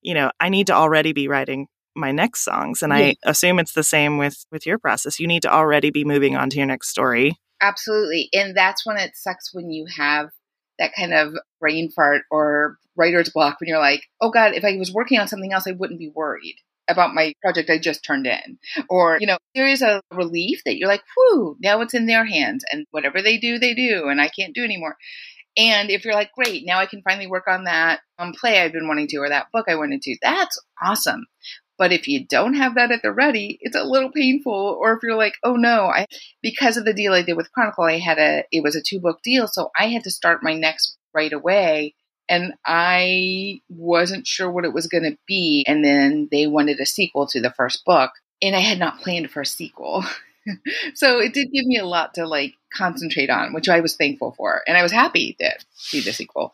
you 0.01 0.13
know, 0.13 0.31
I 0.39 0.49
need 0.49 0.67
to 0.67 0.73
already 0.73 1.13
be 1.13 1.27
writing 1.27 1.67
my 1.95 2.11
next 2.11 2.43
songs, 2.43 2.81
and 2.81 2.91
yeah. 2.91 2.97
I 2.97 3.15
assume 3.23 3.59
it's 3.59 3.73
the 3.73 3.83
same 3.83 4.17
with 4.17 4.45
with 4.51 4.65
your 4.65 4.79
process. 4.79 5.19
You 5.19 5.27
need 5.27 5.41
to 5.43 5.53
already 5.53 5.91
be 5.91 6.05
moving 6.05 6.35
on 6.35 6.49
to 6.49 6.57
your 6.57 6.67
next 6.67 6.89
story. 6.89 7.37
Absolutely, 7.61 8.29
and 8.33 8.55
that's 8.55 8.85
when 8.85 8.97
it 8.97 9.11
sucks 9.15 9.53
when 9.53 9.69
you 9.69 9.85
have 9.97 10.29
that 10.79 10.93
kind 10.95 11.13
of 11.13 11.33
brain 11.59 11.91
fart 11.91 12.23
or 12.31 12.77
writer's 12.95 13.29
block 13.29 13.59
when 13.59 13.67
you're 13.67 13.79
like, 13.79 14.03
oh 14.19 14.31
God, 14.31 14.53
if 14.53 14.63
I 14.63 14.77
was 14.77 14.91
working 14.91 15.19
on 15.19 15.27
something 15.27 15.53
else, 15.53 15.67
I 15.67 15.71
wouldn't 15.71 15.99
be 15.99 16.11
worried 16.13 16.55
about 16.87 17.13
my 17.13 17.33
project 17.41 17.69
I 17.69 17.77
just 17.77 18.03
turned 18.03 18.27
in. 18.27 18.57
Or, 18.89 19.17
you 19.19 19.27
know, 19.27 19.37
there 19.55 19.67
is 19.67 19.81
a 19.81 20.01
relief 20.11 20.61
that 20.65 20.77
you're 20.77 20.89
like, 20.89 21.03
whew, 21.15 21.57
now 21.61 21.81
it's 21.81 21.93
in 21.93 22.05
their 22.05 22.25
hands 22.25 22.63
and 22.71 22.85
whatever 22.91 23.21
they 23.21 23.37
do, 23.37 23.59
they 23.59 23.73
do, 23.73 24.07
and 24.07 24.21
I 24.21 24.27
can't 24.27 24.55
do 24.55 24.63
anymore. 24.63 24.97
And 25.57 25.89
if 25.89 26.05
you're 26.05 26.13
like, 26.13 26.31
great, 26.31 26.63
now 26.65 26.79
I 26.79 26.85
can 26.85 27.01
finally 27.01 27.27
work 27.27 27.47
on 27.47 27.65
that 27.65 27.99
um, 28.17 28.33
play 28.33 28.61
I've 28.61 28.71
been 28.71 28.87
wanting 28.87 29.07
to 29.07 29.17
or 29.17 29.29
that 29.29 29.51
book 29.51 29.65
I 29.67 29.75
wanted 29.75 30.01
to, 30.03 30.17
that's 30.21 30.57
awesome. 30.81 31.25
But 31.77 31.91
if 31.91 32.07
you 32.07 32.27
don't 32.27 32.53
have 32.53 32.75
that 32.75 32.91
at 32.91 33.01
the 33.01 33.11
ready, 33.11 33.57
it's 33.59 33.75
a 33.75 33.83
little 33.83 34.11
painful. 34.11 34.77
Or 34.79 34.93
if 34.93 34.99
you're 35.01 35.17
like, 35.17 35.33
oh 35.43 35.55
no, 35.55 35.87
I 35.87 36.05
because 36.43 36.77
of 36.77 36.85
the 36.85 36.93
deal 36.93 37.11
I 37.11 37.23
did 37.23 37.35
with 37.35 37.51
Chronicle, 37.51 37.85
I 37.85 37.97
had 37.97 38.19
a 38.19 38.43
it 38.51 38.63
was 38.63 38.75
a 38.75 38.83
two 38.87 38.99
book 38.99 39.21
deal, 39.23 39.47
so 39.47 39.71
I 39.75 39.87
had 39.87 40.03
to 40.03 40.11
start 40.11 40.43
my 40.43 40.53
next 40.53 40.95
right 41.11 41.33
away. 41.33 41.95
And 42.29 42.53
I 42.65 43.61
wasn't 43.69 44.27
sure 44.27 44.49
what 44.49 44.65
it 44.65 44.73
was 44.73 44.87
going 44.87 45.03
to 45.03 45.17
be. 45.27 45.65
And 45.67 45.83
then 45.83 46.29
they 46.31 46.47
wanted 46.47 46.79
a 46.79 46.85
sequel 46.85 47.27
to 47.27 47.41
the 47.41 47.51
first 47.51 47.83
book. 47.85 48.11
And 48.41 48.55
I 48.55 48.59
had 48.59 48.79
not 48.79 49.01
planned 49.01 49.29
for 49.31 49.41
a 49.41 49.45
sequel. 49.45 50.03
so 50.95 51.19
it 51.19 51.33
did 51.33 51.51
give 51.51 51.65
me 51.65 51.77
a 51.77 51.85
lot 51.85 52.13
to 52.15 52.27
like 52.27 52.55
concentrate 52.73 53.29
on, 53.29 53.53
which 53.53 53.69
I 53.69 53.81
was 53.81 53.95
thankful 53.95 54.33
for. 54.37 54.61
And 54.67 54.77
I 54.77 54.83
was 54.83 54.91
happy 54.91 55.35
to 55.39 55.51
see 55.75 56.01
the 56.01 56.13
sequel, 56.13 56.53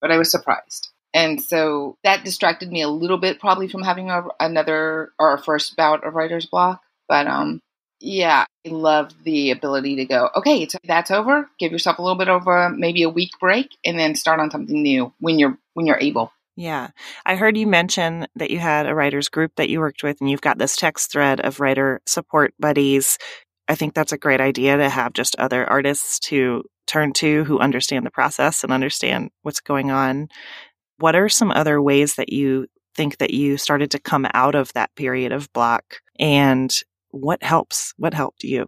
but 0.00 0.10
I 0.10 0.18
was 0.18 0.30
surprised. 0.30 0.88
And 1.14 1.42
so 1.42 1.96
that 2.04 2.24
distracted 2.24 2.70
me 2.70 2.82
a 2.82 2.88
little 2.88 3.18
bit, 3.18 3.40
probably 3.40 3.68
from 3.68 3.82
having 3.82 4.10
a, 4.10 4.24
another 4.40 5.12
or 5.18 5.34
a 5.34 5.42
first 5.42 5.76
bout 5.76 6.06
of 6.06 6.14
writer's 6.14 6.46
block. 6.46 6.82
But 7.08 7.26
um, 7.26 7.60
yeah, 8.00 8.44
I 8.66 8.68
love 8.70 9.12
the 9.24 9.50
ability 9.50 9.96
to 9.96 10.04
go, 10.04 10.30
okay, 10.36 10.68
so 10.68 10.78
that's 10.84 11.10
over. 11.10 11.48
Give 11.58 11.72
yourself 11.72 11.98
a 11.98 12.02
little 12.02 12.18
bit 12.18 12.28
of 12.28 12.46
a, 12.46 12.70
maybe 12.70 13.02
a 13.02 13.08
week 13.08 13.32
break 13.40 13.76
and 13.84 13.98
then 13.98 14.14
start 14.14 14.40
on 14.40 14.50
something 14.50 14.82
new 14.82 15.12
when 15.18 15.38
you're 15.38 15.58
when 15.74 15.86
you're 15.86 16.00
able. 16.00 16.32
Yeah. 16.56 16.88
I 17.24 17.36
heard 17.36 17.56
you 17.56 17.66
mention 17.68 18.26
that 18.34 18.50
you 18.50 18.58
had 18.58 18.86
a 18.86 18.94
writers 18.94 19.28
group 19.28 19.52
that 19.56 19.68
you 19.68 19.78
worked 19.78 20.02
with 20.02 20.20
and 20.20 20.28
you've 20.28 20.40
got 20.40 20.58
this 20.58 20.76
text 20.76 21.12
thread 21.12 21.40
of 21.40 21.60
writer 21.60 22.00
support 22.06 22.52
buddies. 22.58 23.16
I 23.68 23.76
think 23.76 23.94
that's 23.94 24.12
a 24.12 24.18
great 24.18 24.40
idea 24.40 24.76
to 24.76 24.88
have 24.88 25.12
just 25.12 25.36
other 25.36 25.68
artists 25.68 26.18
to 26.20 26.64
turn 26.86 27.12
to 27.12 27.44
who 27.44 27.60
understand 27.60 28.04
the 28.04 28.10
process 28.10 28.64
and 28.64 28.72
understand 28.72 29.30
what's 29.42 29.60
going 29.60 29.90
on 29.90 30.28
what 30.98 31.14
are 31.14 31.28
some 31.28 31.50
other 31.50 31.80
ways 31.80 32.16
that 32.16 32.32
you 32.32 32.66
think 32.94 33.18
that 33.18 33.32
you 33.32 33.56
started 33.56 33.90
to 33.92 33.98
come 33.98 34.26
out 34.34 34.54
of 34.54 34.72
that 34.72 34.94
period 34.96 35.32
of 35.32 35.52
block 35.52 36.00
and 36.18 36.82
what 37.10 37.42
helps? 37.42 37.94
What 37.96 38.14
helped 38.14 38.44
you? 38.44 38.66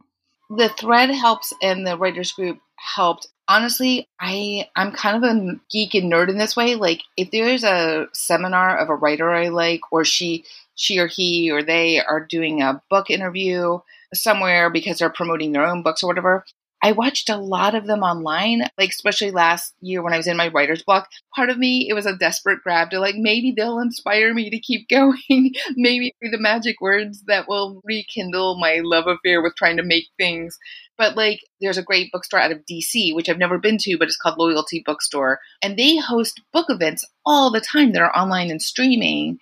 The 0.50 0.68
thread 0.68 1.10
helps 1.10 1.52
and 1.62 1.86
the 1.86 1.96
writers 1.96 2.32
group 2.32 2.58
helped. 2.76 3.28
Honestly, 3.48 4.08
I 4.20 4.68
I'm 4.76 4.92
kind 4.92 5.16
of 5.16 5.22
a 5.22 5.60
geek 5.70 5.94
and 5.94 6.10
nerd 6.10 6.28
in 6.28 6.38
this 6.38 6.56
way. 6.56 6.74
Like 6.74 7.02
if 7.16 7.30
there's 7.30 7.64
a 7.64 8.06
seminar 8.12 8.76
of 8.76 8.88
a 8.88 8.94
writer 8.94 9.30
I 9.30 9.48
like 9.48 9.80
or 9.92 10.04
she 10.04 10.44
she 10.74 10.98
or 10.98 11.06
he 11.06 11.50
or 11.50 11.62
they 11.62 12.00
are 12.00 12.24
doing 12.24 12.62
a 12.62 12.82
book 12.88 13.10
interview 13.10 13.78
somewhere 14.14 14.70
because 14.70 14.98
they're 14.98 15.10
promoting 15.10 15.52
their 15.52 15.66
own 15.66 15.82
books 15.82 16.02
or 16.02 16.06
whatever, 16.08 16.44
I 16.82 16.92
watched 16.92 17.28
a 17.28 17.36
lot 17.36 17.74
of 17.74 17.86
them 17.86 18.02
online, 18.02 18.62
like 18.78 18.90
especially 18.90 19.30
last 19.30 19.74
year 19.82 20.02
when 20.02 20.14
I 20.14 20.16
was 20.16 20.26
in 20.26 20.36
my 20.36 20.48
writer's 20.48 20.82
block. 20.82 21.08
Part 21.34 21.50
of 21.50 21.58
me, 21.58 21.86
it 21.88 21.94
was 21.94 22.06
a 22.06 22.16
desperate 22.16 22.62
grab 22.62 22.90
to 22.90 23.00
like 23.00 23.16
maybe 23.16 23.52
they'll 23.52 23.80
inspire 23.80 24.32
me 24.32 24.48
to 24.48 24.58
keep 24.58 24.88
going, 24.90 25.54
maybe 25.76 26.14
through 26.18 26.30
the 26.30 26.38
magic 26.38 26.80
words 26.80 27.22
that 27.26 27.48
will 27.48 27.82
rekindle 27.84 28.58
my 28.58 28.80
love 28.82 29.06
affair 29.06 29.42
with 29.42 29.56
trying 29.56 29.76
to 29.76 29.82
make 29.82 30.06
things. 30.18 30.58
But 30.96 31.16
like, 31.16 31.40
there's 31.60 31.78
a 31.78 31.82
great 31.82 32.12
bookstore 32.12 32.40
out 32.40 32.52
of 32.52 32.64
DC, 32.70 33.14
which 33.14 33.28
I've 33.28 33.38
never 33.38 33.58
been 33.58 33.78
to, 33.78 33.96
but 33.98 34.08
it's 34.08 34.16
called 34.16 34.38
Loyalty 34.38 34.82
Bookstore, 34.84 35.38
and 35.62 35.78
they 35.78 35.96
host 35.96 36.40
book 36.52 36.66
events 36.68 37.04
all 37.24 37.50
the 37.50 37.60
time 37.60 37.92
that 37.92 38.02
are 38.02 38.16
online 38.16 38.50
and 38.50 38.60
streaming. 38.60 39.38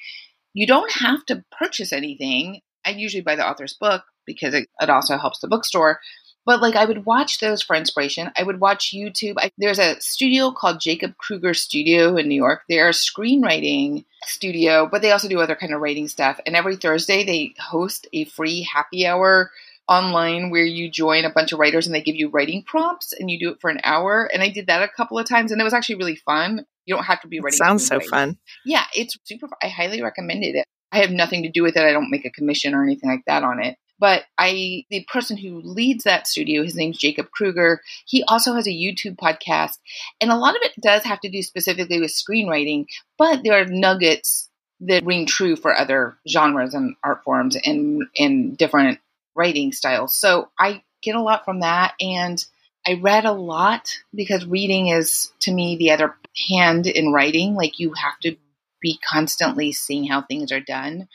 You 0.54 0.66
don't 0.66 0.90
have 0.90 1.24
to 1.26 1.44
purchase 1.56 1.92
anything. 1.92 2.60
I 2.84 2.90
usually 2.90 3.22
buy 3.22 3.36
the 3.36 3.48
author's 3.48 3.74
book 3.74 4.02
because 4.26 4.54
it, 4.54 4.68
it 4.80 4.90
also 4.90 5.16
helps 5.18 5.40
the 5.40 5.48
bookstore 5.48 6.00
but 6.48 6.62
like 6.62 6.76
I 6.76 6.86
would 6.86 7.04
watch 7.04 7.40
those 7.40 7.60
for 7.60 7.76
inspiration. 7.76 8.32
I 8.34 8.42
would 8.42 8.58
watch 8.58 8.94
YouTube. 8.94 9.34
I, 9.36 9.52
there's 9.58 9.78
a 9.78 10.00
studio 10.00 10.50
called 10.50 10.80
Jacob 10.80 11.18
Krueger 11.18 11.52
Studio 11.52 12.16
in 12.16 12.26
New 12.26 12.34
York. 12.34 12.62
They're 12.70 12.88
a 12.88 12.92
screenwriting 12.92 14.06
studio, 14.24 14.88
but 14.90 15.02
they 15.02 15.12
also 15.12 15.28
do 15.28 15.40
other 15.40 15.54
kind 15.54 15.74
of 15.74 15.82
writing 15.82 16.08
stuff. 16.08 16.40
And 16.46 16.56
every 16.56 16.76
Thursday 16.76 17.22
they 17.22 17.54
host 17.60 18.06
a 18.14 18.24
free 18.24 18.62
happy 18.62 19.06
hour 19.06 19.50
online 19.90 20.48
where 20.48 20.64
you 20.64 20.90
join 20.90 21.26
a 21.26 21.30
bunch 21.30 21.52
of 21.52 21.58
writers 21.58 21.84
and 21.86 21.94
they 21.94 22.00
give 22.00 22.16
you 22.16 22.30
writing 22.30 22.62
prompts 22.62 23.12
and 23.12 23.30
you 23.30 23.38
do 23.38 23.50
it 23.50 23.60
for 23.60 23.68
an 23.68 23.82
hour. 23.84 24.24
And 24.32 24.42
I 24.42 24.48
did 24.48 24.68
that 24.68 24.80
a 24.80 24.88
couple 24.88 25.18
of 25.18 25.28
times 25.28 25.52
and 25.52 25.60
it 25.60 25.64
was 25.64 25.74
actually 25.74 25.96
really 25.96 26.16
fun. 26.16 26.64
You 26.86 26.94
don't 26.94 27.04
have 27.04 27.20
to 27.20 27.28
be 27.28 27.40
writing. 27.40 27.58
sounds 27.58 27.86
so 27.86 28.00
fun. 28.00 28.38
Yeah, 28.64 28.84
it's 28.94 29.18
super. 29.24 29.48
I 29.62 29.68
highly 29.68 30.00
recommended 30.00 30.54
it. 30.54 30.64
I 30.92 31.00
have 31.00 31.10
nothing 31.10 31.42
to 31.42 31.50
do 31.50 31.62
with 31.62 31.76
it. 31.76 31.84
I 31.84 31.92
don't 31.92 32.10
make 32.10 32.24
a 32.24 32.30
commission 32.30 32.72
or 32.72 32.82
anything 32.82 33.10
like 33.10 33.26
that 33.26 33.42
on 33.42 33.62
it. 33.62 33.76
But 33.98 34.24
I, 34.36 34.84
the 34.90 35.04
person 35.12 35.36
who 35.36 35.60
leads 35.60 36.04
that 36.04 36.26
studio, 36.26 36.62
his 36.62 36.76
name's 36.76 36.98
Jacob 36.98 37.30
Krueger. 37.30 37.80
He 38.06 38.22
also 38.24 38.54
has 38.54 38.66
a 38.66 38.70
YouTube 38.70 39.16
podcast, 39.16 39.78
and 40.20 40.30
a 40.30 40.36
lot 40.36 40.56
of 40.56 40.62
it 40.62 40.72
does 40.80 41.02
have 41.04 41.20
to 41.20 41.30
do 41.30 41.42
specifically 41.42 42.00
with 42.00 42.12
screenwriting. 42.12 42.86
But 43.18 43.42
there 43.42 43.60
are 43.60 43.66
nuggets 43.66 44.48
that 44.80 45.04
ring 45.04 45.26
true 45.26 45.56
for 45.56 45.76
other 45.76 46.16
genres 46.28 46.74
and 46.74 46.94
art 47.02 47.24
forms 47.24 47.56
and 47.56 48.04
and 48.16 48.56
different 48.56 49.00
writing 49.34 49.72
styles. 49.72 50.14
So 50.14 50.48
I 50.58 50.82
get 51.02 51.16
a 51.16 51.22
lot 51.22 51.44
from 51.44 51.60
that, 51.60 51.94
and 52.00 52.44
I 52.86 52.94
read 52.94 53.24
a 53.24 53.32
lot 53.32 53.90
because 54.14 54.46
reading 54.46 54.88
is 54.88 55.32
to 55.40 55.52
me 55.52 55.76
the 55.76 55.90
other 55.90 56.14
hand 56.48 56.86
in 56.86 57.12
writing. 57.12 57.54
Like 57.54 57.78
you 57.78 57.92
have 57.94 58.18
to 58.20 58.36
be 58.80 58.98
constantly 59.10 59.72
seeing 59.72 60.06
how 60.06 60.22
things 60.22 60.52
are 60.52 60.60
done. 60.60 61.08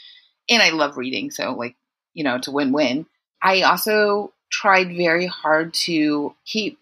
And 0.49 0.61
I 0.61 0.71
love 0.71 0.97
reading, 0.97 1.31
so 1.31 1.53
like 1.53 1.75
you 2.13 2.23
know, 2.23 2.39
a 2.45 2.51
win 2.51 2.71
win. 2.71 3.05
I 3.41 3.61
also 3.61 4.33
tried 4.51 4.95
very 4.95 5.25
hard 5.25 5.73
to 5.73 6.35
keep 6.45 6.79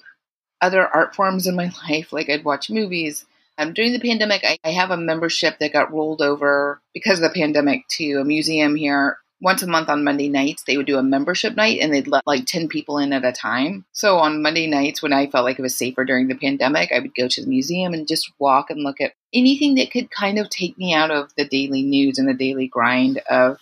other 0.61 0.87
art 0.87 1.15
forms 1.15 1.47
in 1.47 1.55
my 1.55 1.71
life. 1.89 2.13
Like 2.13 2.29
I'd 2.29 2.45
watch 2.45 2.69
movies. 2.69 3.25
Um, 3.57 3.73
during 3.73 3.93
the 3.93 3.99
pandemic, 3.99 4.43
I, 4.43 4.57
I 4.63 4.71
have 4.71 4.91
a 4.91 4.97
membership 4.97 5.59
that 5.59 5.73
got 5.73 5.91
rolled 5.91 6.21
over 6.21 6.81
because 6.93 7.19
of 7.19 7.23
the 7.23 7.39
pandemic 7.39 7.87
to 7.91 8.15
a 8.15 8.25
museum 8.25 8.75
here. 8.75 9.17
Once 9.43 9.63
a 9.63 9.67
month 9.67 9.89
on 9.89 10.03
Monday 10.03 10.29
nights, 10.29 10.63
they 10.63 10.77
would 10.77 10.85
do 10.85 10.99
a 10.99 11.03
membership 11.03 11.55
night 11.55 11.79
and 11.81 11.91
they'd 11.91 12.07
let 12.07 12.25
like 12.27 12.45
10 12.45 12.67
people 12.67 12.99
in 12.99 13.11
at 13.11 13.25
a 13.25 13.31
time. 13.31 13.85
So 13.91 14.17
on 14.17 14.43
Monday 14.43 14.67
nights, 14.67 15.01
when 15.01 15.13
I 15.13 15.27
felt 15.27 15.45
like 15.45 15.57
it 15.57 15.63
was 15.63 15.75
safer 15.75 16.05
during 16.05 16.27
the 16.27 16.35
pandemic, 16.35 16.91
I 16.91 16.99
would 16.99 17.15
go 17.15 17.27
to 17.27 17.41
the 17.41 17.49
museum 17.49 17.93
and 17.93 18.07
just 18.07 18.31
walk 18.37 18.69
and 18.69 18.83
look 18.83 19.01
at 19.01 19.13
anything 19.33 19.75
that 19.75 19.89
could 19.89 20.11
kind 20.11 20.37
of 20.37 20.49
take 20.49 20.77
me 20.77 20.93
out 20.93 21.09
of 21.09 21.33
the 21.35 21.45
daily 21.45 21.81
news 21.81 22.19
and 22.19 22.27
the 22.27 22.35
daily 22.35 22.67
grind 22.67 23.17
of 23.29 23.57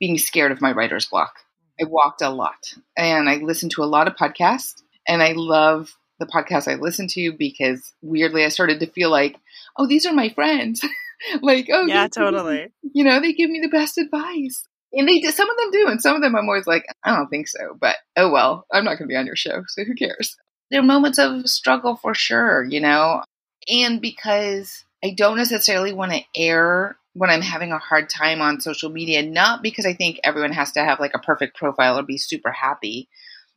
being 0.00 0.18
scared 0.18 0.52
of 0.52 0.60
my 0.60 0.72
writer's 0.72 1.06
block. 1.06 1.34
Mm-hmm. 1.80 1.86
I 1.86 1.90
walked 1.90 2.22
a 2.22 2.30
lot 2.30 2.74
and 2.96 3.28
I 3.28 3.36
listened 3.36 3.72
to 3.72 3.82
a 3.82 3.86
lot 3.86 4.08
of 4.08 4.16
podcasts 4.16 4.82
and 5.06 5.22
I 5.22 5.32
love 5.32 5.96
the 6.18 6.26
podcasts 6.26 6.70
I 6.70 6.76
listen 6.76 7.08
to 7.08 7.32
because 7.32 7.92
weirdly 8.02 8.44
I 8.44 8.48
started 8.48 8.80
to 8.80 8.86
feel 8.86 9.10
like, 9.10 9.36
oh, 9.76 9.86
these 9.86 10.06
are 10.06 10.12
my 10.12 10.28
friends. 10.30 10.84
like, 11.42 11.68
oh, 11.72 11.86
yeah, 11.86 12.08
totally. 12.08 12.68
You 12.82 13.04
know, 13.04 13.20
they 13.20 13.32
give 13.32 13.50
me 13.50 13.60
the 13.60 13.68
best 13.68 13.98
advice. 13.98 14.66
And 14.92 15.08
they 15.08 15.18
do, 15.18 15.30
some 15.32 15.50
of 15.50 15.56
them 15.56 15.70
do, 15.72 15.88
and 15.88 16.00
some 16.00 16.14
of 16.14 16.22
them 16.22 16.36
I'm 16.36 16.48
always 16.48 16.68
like, 16.68 16.84
I 17.02 17.16
don't 17.16 17.28
think 17.28 17.48
so, 17.48 17.76
but 17.80 17.96
oh 18.16 18.30
well, 18.30 18.64
I'm 18.72 18.84
not 18.84 18.96
going 18.96 19.08
to 19.08 19.12
be 19.12 19.16
on 19.16 19.26
your 19.26 19.34
show, 19.34 19.64
so 19.66 19.82
who 19.82 19.94
cares? 19.94 20.36
There 20.70 20.78
are 20.78 20.84
moments 20.84 21.18
of 21.18 21.48
struggle 21.48 21.96
for 21.96 22.14
sure, 22.14 22.62
you 22.62 22.80
know, 22.80 23.24
and 23.68 24.00
because 24.00 24.84
I 25.04 25.12
don't 25.16 25.36
necessarily 25.36 25.92
want 25.92 26.12
to 26.12 26.20
air 26.36 26.96
when 27.14 27.30
I'm 27.30 27.42
having 27.42 27.72
a 27.72 27.78
hard 27.78 28.10
time 28.10 28.42
on 28.42 28.60
social 28.60 28.90
media, 28.90 29.22
not 29.22 29.62
because 29.62 29.86
I 29.86 29.94
think 29.94 30.20
everyone 30.22 30.52
has 30.52 30.72
to 30.72 30.84
have 30.84 31.00
like 31.00 31.14
a 31.14 31.20
perfect 31.20 31.56
profile 31.56 31.98
or 31.98 32.02
be 32.02 32.18
super 32.18 32.50
happy, 32.50 33.08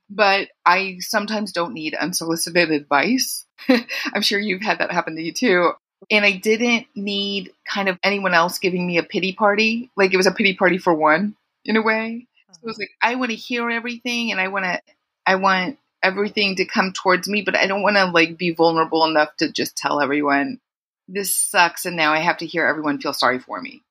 but 0.10 0.50
I 0.66 0.98
sometimes 1.00 1.52
don't 1.52 1.74
need 1.74 1.96
unsolicited 1.96 2.72
advice. 2.72 3.46
I'm 4.14 4.22
sure 4.22 4.40
you've 4.40 4.62
had 4.62 4.80
that 4.80 4.92
happen 4.92 5.16
to 5.16 5.22
you 5.22 5.34
too. 5.34 5.72
And 6.12 6.24
I 6.24 6.32
didn't 6.32 6.86
need 6.96 7.52
kind 7.72 7.90
of 7.90 7.98
anyone 8.04 8.36
else 8.36 8.60
giving 8.60 8.86
me 8.86 9.00
a 9.00 9.04
pity 9.04 9.34
party. 9.34 9.90
Like 9.98 10.14
it 10.14 10.18
was 10.18 10.28
a 10.28 10.32
pity 10.32 10.54
party 10.54 10.78
for 10.78 10.94
one 10.94 11.36
in 11.66 11.76
a 11.76 11.82
way. 11.82 12.28
So 12.52 12.60
it 12.64 12.68
was 12.68 12.78
like 12.78 12.92
I 13.02 13.16
want 13.16 13.32
to 13.32 13.36
hear 13.36 13.70
everything 13.72 14.32
and 14.32 14.40
I 14.40 14.50
want 14.50 14.66
to 14.66 14.80
I 15.26 15.36
want 15.36 15.80
everything 16.04 16.56
to 16.58 16.66
come 16.66 16.94
towards 16.94 17.28
me, 17.28 17.42
but 17.42 17.56
I 17.56 17.66
don't 17.66 17.82
want 17.82 17.96
to 17.96 18.06
like 18.06 18.38
be 18.38 18.52
vulnerable 18.52 19.06
enough 19.06 19.36
to 19.38 19.52
just 19.52 19.76
tell 19.76 20.00
everyone 20.00 20.60
this 21.08 21.34
sucks 21.34 21.86
and 21.86 21.96
now 21.96 22.14
I 22.14 22.20
have 22.20 22.38
to 22.38 22.46
hear 22.46 22.66
everyone 22.66 23.00
feel 23.00 23.14
sorry 23.14 23.40
for 23.40 23.62
me. 23.62 23.84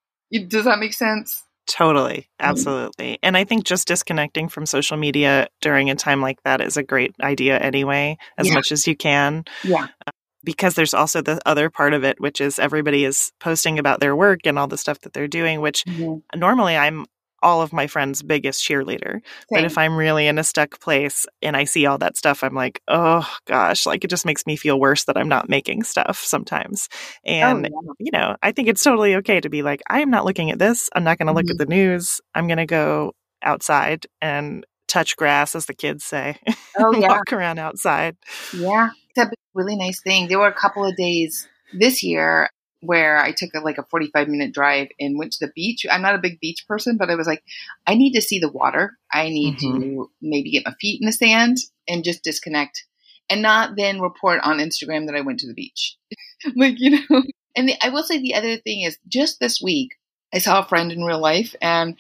Does 0.49 0.65
that 0.65 0.79
make 0.79 0.93
sense? 0.93 1.45
Totally. 1.67 2.19
Mm-hmm. 2.19 2.49
Absolutely. 2.51 3.07
Mm-hmm. 3.07 3.21
And 3.25 3.37
I 3.37 3.45
think 3.45 3.65
just 3.65 3.89
disconnecting 3.89 4.49
from 4.49 4.67
social 4.67 4.97
media 4.97 5.49
during 5.61 5.91
a 5.91 5.95
time 5.95 6.21
like 6.21 6.43
that 6.45 6.61
is 6.61 6.77
a 6.77 6.83
great 6.83 7.15
idea 7.21 7.59
anyway, 7.59 8.19
as 8.39 8.49
yeah. 8.49 8.55
much 8.55 8.73
as 8.73 8.87
you 8.87 8.97
can. 8.97 9.45
Yeah. 9.65 9.89
Uh, 10.07 10.11
because 10.45 10.75
there's 10.75 10.95
also 10.95 11.23
the 11.23 11.41
other 11.45 11.71
part 11.71 11.93
of 11.93 12.05
it, 12.05 12.21
which 12.21 12.41
is 12.41 12.61
everybody 12.61 13.05
is 13.05 13.33
posting 13.41 13.81
about 13.81 13.99
their 13.99 14.15
work 14.15 14.41
and 14.45 14.59
all 14.59 14.69
the 14.69 14.79
stuff 14.79 15.01
that 15.01 15.13
they're 15.13 15.27
doing, 15.27 15.61
which 15.61 15.85
mm-hmm. 15.85 16.39
normally 16.39 16.77
I'm 16.77 17.05
all 17.43 17.63
of 17.63 17.73
my 17.73 17.87
friends' 17.87 18.23
biggest 18.23 18.63
cheerleader. 18.63 19.13
Same. 19.13 19.23
But 19.51 19.65
if 19.65 19.79
I'm 19.79 19.97
really 19.97 20.27
in 20.27 20.39
a 20.39 20.45
stuck 20.45 20.81
place 20.81 21.27
and 21.43 21.57
I 21.57 21.65
see 21.65 21.87
all 21.87 21.99
that 21.99 22.17
stuff, 22.17 22.43
I'm 22.43 22.55
like, 22.55 22.81
oh 22.89 23.29
gosh, 23.47 23.87
like 23.87 24.05
it 24.05 24.09
just 24.09 24.27
makes 24.27 24.47
me 24.47 24.57
feel 24.57 24.79
worse 24.79 25.05
that 25.05 25.17
I'm 25.17 25.29
not 25.29 25.49
making 25.49 25.85
stuff 25.85 26.19
sometimes. 26.19 26.89
Oh, 27.27 27.31
and, 27.31 27.67
oh, 27.67 27.81
yeah. 27.83 27.93
you 27.99 28.11
know, 28.13 28.37
I 28.43 28.53
think 28.53 28.69
it's 28.69 28.83
totally 28.83 29.17
okay 29.17 29.41
to 29.41 29.49
be 29.49 29.63
like, 29.63 29.83
I 29.89 30.01
am 30.01 30.11
not 30.11 30.25
looking 30.25 30.51
at 30.51 30.59
this. 30.59 30.89
I'm 30.95 31.05
not 31.05 31.19
going 31.19 31.27
to 31.27 31.33
mm-hmm. 31.33 31.37
look 31.37 31.51
at 31.51 31.57
mm-hmm. 31.57 31.71
the 31.71 31.77
news. 31.77 32.21
I'm 32.35 32.47
going 32.47 32.59
to 32.59 32.67
go 32.67 33.13
outside 33.43 34.07
and 34.21 34.65
touch 34.89 35.17
grass, 35.17 35.55
as 35.55 35.67
the 35.67 35.75
kids 35.75 36.05
say. 36.05 36.39
Oh, 36.79 36.93
yeah. 36.99 37.09
Walk 37.09 37.33
around 37.33 37.59
outside. 37.59 38.17
Yeah. 38.53 38.91
It's 39.15 39.19
a 39.19 39.31
really 39.55 39.77
nice 39.77 40.01
thing. 40.01 40.29
There 40.29 40.39
were 40.39 40.49
a 40.49 40.53
couple 40.53 40.85
of 40.85 40.97
days 40.97 41.49
this 41.73 42.03
year 42.03 42.51
where 42.87 43.19
I 43.19 43.33
took 43.33 43.51
a, 43.55 43.61
like 43.61 43.79
a 43.79 43.85
45 43.85 44.29
minute 44.29 44.53
drive 44.53 44.89
and 44.99 45.19
went 45.19 45.33
to 45.33 45.47
the 45.47 45.53
beach. 45.55 45.85
I'm 45.91 46.03
not 46.03 46.15
a 46.15 46.19
big 46.19 46.41
beach 46.41 46.65
person, 46.69 46.97
but 46.97 47.11
I 47.11 47.15
was 47.15 47.27
like, 47.27 47.43
I 47.87 47.95
need 47.95 48.13
to 48.15 48.23
see 48.23 48.39
the 48.39 48.51
water. 48.51 48.97
I 49.13 49.29
need 49.29 49.59
mm-hmm. 49.59 49.81
to 49.81 50.11
maybe 50.23 50.51
get 50.51 50.67
my 50.67 50.75
feet 50.81 51.01
in 51.01 51.07
the 51.07 51.13
sand 51.13 51.59
and 51.89 52.05
just 52.05 52.23
disconnect 52.23 52.85
and 53.29 53.43
not 53.43 53.77
then 53.77 54.01
report 54.01 54.41
on 54.43 54.59
Instagram 54.59 55.07
that 55.07 55.17
I 55.17 55.21
went 55.21 55.41
to 55.41 55.47
the 55.47 55.55
beach. 55.55 55.97
like, 56.57 56.77
you 56.79 56.91
know, 56.91 57.23
and 57.57 57.69
the, 57.69 57.75
I 57.83 57.89
will 57.91 58.03
say 58.03 58.19
the 58.19 58.35
other 58.35 58.57
thing 58.57 58.83
is 58.83 58.99
just 59.09 59.41
this 59.41 59.61
week, 59.61 59.93
I 60.33 60.39
saw 60.39 60.61
a 60.61 60.67
friend 60.67 60.93
in 60.93 61.05
real 61.05 61.21
life 61.21 61.55
and 61.61 61.97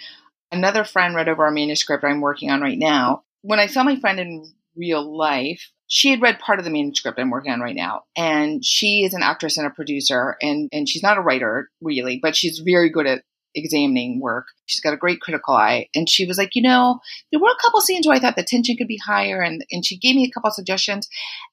another 0.52 0.84
friend 0.84 1.14
read 1.14 1.28
over 1.28 1.44
our 1.44 1.50
manuscript 1.50 2.04
I'm 2.04 2.20
working 2.20 2.50
on 2.50 2.60
right 2.60 2.78
now. 2.78 3.22
When 3.42 3.60
I 3.60 3.66
saw 3.66 3.82
my 3.82 3.96
friend 3.96 4.20
in 4.20 4.52
real 4.76 5.16
life, 5.16 5.70
she 5.88 6.10
had 6.10 6.22
read 6.22 6.38
part 6.38 6.58
of 6.58 6.64
the 6.64 6.70
manuscript 6.70 7.18
I'm 7.18 7.30
working 7.30 7.52
on 7.52 7.60
right 7.60 7.76
now. 7.76 8.02
And 8.16 8.64
she 8.64 9.04
is 9.04 9.14
an 9.14 9.22
actress 9.22 9.56
and 9.56 9.66
a 9.66 9.70
producer 9.70 10.36
and, 10.42 10.68
and 10.72 10.88
she's 10.88 11.02
not 11.02 11.18
a 11.18 11.22
writer 11.22 11.70
really, 11.80 12.18
but 12.20 12.36
she's 12.36 12.58
very 12.58 12.90
good 12.90 13.06
at 13.06 13.22
examining 13.54 14.20
work. 14.20 14.46
She's 14.66 14.80
got 14.80 14.92
a 14.92 14.98
great 14.98 15.20
critical 15.20 15.54
eye. 15.54 15.88
And 15.94 16.10
she 16.10 16.26
was 16.26 16.36
like, 16.36 16.50
you 16.54 16.62
know, 16.62 17.00
there 17.30 17.40
were 17.40 17.48
a 17.48 17.62
couple 17.62 17.80
scenes 17.80 18.06
where 18.06 18.16
I 18.16 18.20
thought 18.20 18.36
the 18.36 18.44
tension 18.44 18.76
could 18.76 18.86
be 18.86 19.00
higher 19.04 19.40
and, 19.40 19.64
and 19.70 19.84
she 19.84 19.98
gave 19.98 20.14
me 20.14 20.24
a 20.24 20.30
couple 20.30 20.50
suggestions. 20.50 21.08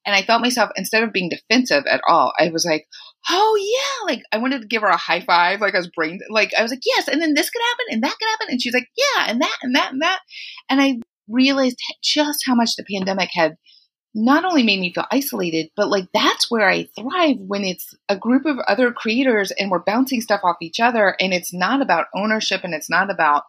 And 0.06 0.16
I 0.16 0.22
felt 0.22 0.42
myself, 0.42 0.70
instead 0.76 1.04
of 1.04 1.14
being 1.14 1.30
defensive 1.30 1.86
at 1.90 2.02
all, 2.08 2.34
I 2.38 2.50
was 2.50 2.66
like, 2.66 2.88
oh 3.30 3.58
yeah, 3.58 4.14
like 4.14 4.24
I 4.34 4.38
wanted 4.38 4.62
to 4.62 4.68
give 4.68 4.82
her 4.82 4.90
a 4.90 4.98
high 4.98 5.22
five, 5.22 5.62
like 5.62 5.76
I 5.76 5.78
was 5.78 5.90
brain, 5.96 6.20
like 6.30 6.52
I 6.58 6.62
was 6.62 6.72
like, 6.72 6.84
yes, 6.86 7.08
and 7.08 7.22
then 7.22 7.36
this 7.36 7.50
could 7.50 7.62
happen 7.62 7.86
and 7.92 8.04
that 8.04 8.16
could 8.20 8.30
happen. 8.30 8.48
And 8.50 8.62
she's 8.62 8.74
like, 8.74 8.90
yeah, 8.98 9.26
and 9.30 9.42
that 9.42 9.58
and 9.62 9.76
that 9.76 9.94
and 9.94 10.02
that. 10.02 10.20
And 10.70 10.82
I 10.82 10.98
realized 11.30 11.78
just 12.04 12.44
how 12.46 12.56
much 12.56 12.76
the 12.76 12.84
pandemic 12.84 13.30
had 13.34 13.56
not 14.16 14.46
only 14.46 14.64
made 14.64 14.80
me 14.80 14.94
feel 14.94 15.06
isolated, 15.12 15.70
but 15.76 15.90
like 15.90 16.08
that's 16.14 16.52
where 16.52 16.70
I 16.70 16.88
thrive 16.96 17.38
when 17.40 17.64
it's 17.64 17.96
a 18.08 18.18
group 18.18 18.46
of 18.46 18.60
other 18.60 18.92
creators 18.92 19.52
and 19.52 19.72
we're 19.72 19.80
bouncing 19.80 20.22
stuff 20.22 20.42
off 20.44 20.58
each 20.62 20.80
other. 20.80 21.16
And 21.20 21.34
it's 21.34 21.54
not 21.54 21.82
about 21.82 22.08
ownership 22.16 22.62
and 22.64 22.74
it's 22.74 22.90
not 22.90 23.10
about, 23.10 23.44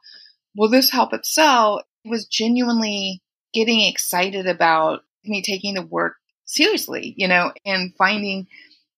will 0.56 0.70
this 0.70 0.90
help 0.90 1.12
it 1.12 1.26
sell? 1.26 1.82
It 2.04 2.08
was 2.08 2.26
genuinely 2.26 3.22
getting 3.52 3.82
excited 3.82 4.46
about 4.46 5.02
me 5.24 5.42
taking 5.42 5.74
the 5.74 5.82
work 5.82 6.16
seriously, 6.46 7.14
you 7.16 7.28
know, 7.28 7.52
and 7.66 7.94
finding 7.96 8.46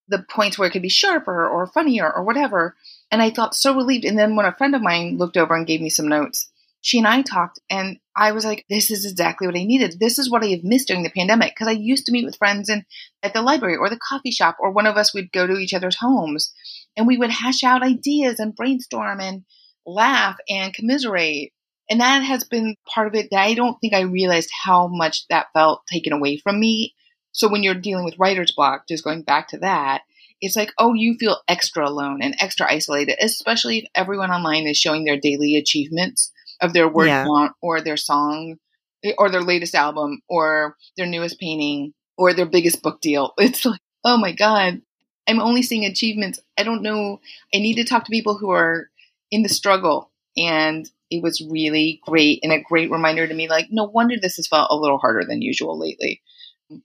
the 0.08 0.24
points 0.30 0.58
where 0.58 0.68
it 0.68 0.72
could 0.72 0.82
be 0.82 0.88
sharper 0.88 1.48
or 1.48 1.66
funnier 1.66 2.12
or 2.12 2.22
whatever. 2.22 2.76
And 3.10 3.20
I 3.20 3.30
felt 3.30 3.54
so 3.54 3.74
relieved. 3.74 4.04
And 4.04 4.18
then 4.18 4.36
when 4.36 4.46
a 4.46 4.54
friend 4.54 4.74
of 4.74 4.82
mine 4.82 5.18
looked 5.18 5.36
over 5.36 5.54
and 5.54 5.66
gave 5.66 5.80
me 5.80 5.90
some 5.90 6.08
notes, 6.08 6.48
she 6.86 6.98
and 6.98 7.06
I 7.08 7.22
talked, 7.22 7.58
and 7.68 7.98
I 8.14 8.30
was 8.30 8.44
like, 8.44 8.64
this 8.70 8.92
is 8.92 9.04
exactly 9.04 9.48
what 9.48 9.56
I 9.56 9.64
needed. 9.64 9.98
This 9.98 10.20
is 10.20 10.30
what 10.30 10.44
I 10.44 10.50
have 10.50 10.62
missed 10.62 10.86
during 10.86 11.02
the 11.02 11.10
pandemic 11.10 11.50
because 11.50 11.66
I 11.66 11.72
used 11.72 12.06
to 12.06 12.12
meet 12.12 12.24
with 12.24 12.36
friends 12.36 12.68
in, 12.68 12.84
at 13.24 13.34
the 13.34 13.42
library 13.42 13.76
or 13.76 13.90
the 13.90 13.98
coffee 13.98 14.30
shop, 14.30 14.58
or 14.60 14.70
one 14.70 14.86
of 14.86 14.96
us 14.96 15.12
would 15.12 15.32
go 15.32 15.48
to 15.48 15.56
each 15.56 15.74
other's 15.74 15.96
homes 15.98 16.52
and 16.96 17.04
we 17.04 17.16
would 17.16 17.30
hash 17.30 17.64
out 17.64 17.82
ideas 17.82 18.38
and 18.38 18.54
brainstorm 18.54 19.20
and 19.20 19.42
laugh 19.84 20.36
and 20.48 20.72
commiserate. 20.74 21.52
And 21.90 22.00
that 22.00 22.20
has 22.20 22.44
been 22.44 22.76
part 22.86 23.08
of 23.08 23.16
it 23.16 23.30
that 23.32 23.40
I 23.40 23.54
don't 23.54 23.76
think 23.80 23.92
I 23.92 24.02
realized 24.02 24.50
how 24.64 24.86
much 24.86 25.26
that 25.28 25.48
felt 25.54 25.82
taken 25.92 26.12
away 26.12 26.36
from 26.36 26.60
me. 26.60 26.94
So 27.32 27.48
when 27.48 27.64
you're 27.64 27.74
dealing 27.74 28.04
with 28.04 28.20
writer's 28.20 28.52
block, 28.52 28.84
just 28.88 29.02
going 29.02 29.22
back 29.22 29.48
to 29.48 29.58
that, 29.58 30.02
it's 30.40 30.54
like, 30.54 30.70
oh, 30.78 30.94
you 30.94 31.16
feel 31.18 31.40
extra 31.48 31.88
alone 31.88 32.22
and 32.22 32.36
extra 32.38 32.70
isolated, 32.70 33.16
especially 33.20 33.78
if 33.78 33.90
everyone 33.96 34.30
online 34.30 34.68
is 34.68 34.76
showing 34.76 35.02
their 35.02 35.18
daily 35.18 35.56
achievements 35.56 36.30
of 36.60 36.72
their 36.72 36.88
word 36.88 37.06
yeah. 37.06 37.48
or 37.60 37.80
their 37.80 37.96
song 37.96 38.56
eh, 39.04 39.12
or 39.18 39.30
their 39.30 39.42
latest 39.42 39.74
album 39.74 40.20
or 40.28 40.76
their 40.96 41.06
newest 41.06 41.38
painting 41.38 41.92
or 42.16 42.32
their 42.32 42.46
biggest 42.46 42.82
book 42.82 43.00
deal. 43.00 43.34
It's 43.38 43.64
like, 43.64 43.80
oh 44.04 44.16
my 44.16 44.32
God, 44.32 44.80
I'm 45.28 45.40
only 45.40 45.62
seeing 45.62 45.84
achievements. 45.84 46.40
I 46.56 46.62
don't 46.62 46.82
know. 46.82 47.20
I 47.54 47.58
need 47.58 47.74
to 47.74 47.84
talk 47.84 48.04
to 48.04 48.10
people 48.10 48.38
who 48.38 48.50
are 48.50 48.88
in 49.30 49.42
the 49.42 49.48
struggle. 49.48 50.10
And 50.36 50.88
it 51.10 51.22
was 51.22 51.40
really 51.40 52.00
great 52.04 52.40
and 52.42 52.52
a 52.52 52.60
great 52.60 52.90
reminder 52.90 53.26
to 53.26 53.34
me 53.34 53.48
like, 53.48 53.68
no 53.70 53.84
wonder 53.84 54.16
this 54.16 54.36
has 54.36 54.46
felt 54.46 54.70
a 54.70 54.76
little 54.76 54.98
harder 54.98 55.24
than 55.24 55.42
usual 55.42 55.78
lately, 55.78 56.20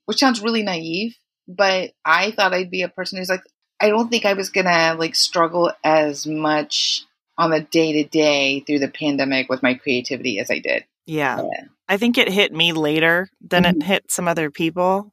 which 0.06 0.20
sounds 0.20 0.42
really 0.42 0.64
naive. 0.64 1.16
But 1.48 1.92
I 2.06 2.32
thought 2.32 2.54
I'd 2.54 2.72
be 2.72 2.84
a 2.84 2.90
person 2.90 3.18
who's 3.18 3.30
like, 3.30 3.44
I 3.82 3.90
don't 3.90 4.10
think 4.10 4.26
I 4.26 4.34
was 4.34 4.50
gonna 4.50 4.96
like 4.98 5.16
struggle 5.16 5.72
as 5.84 6.28
much 6.28 7.04
on 7.42 7.50
the 7.50 7.62
day 7.62 8.04
to 8.04 8.08
day 8.08 8.60
through 8.60 8.78
the 8.78 8.88
pandemic 8.88 9.50
with 9.50 9.64
my 9.64 9.74
creativity 9.74 10.38
as 10.38 10.52
I 10.52 10.60
did. 10.60 10.86
Yeah. 11.08 11.38
yeah. 11.42 11.64
I 11.90 11.98
think 11.98 12.20
it 12.20 12.30
hit 12.30 12.54
me 12.54 12.72
later 12.72 13.30
than 13.42 13.64
mm-hmm. 13.64 13.82
it 13.82 13.84
hit 13.84 14.12
some 14.12 14.28
other 14.28 14.52
people. 14.52 15.12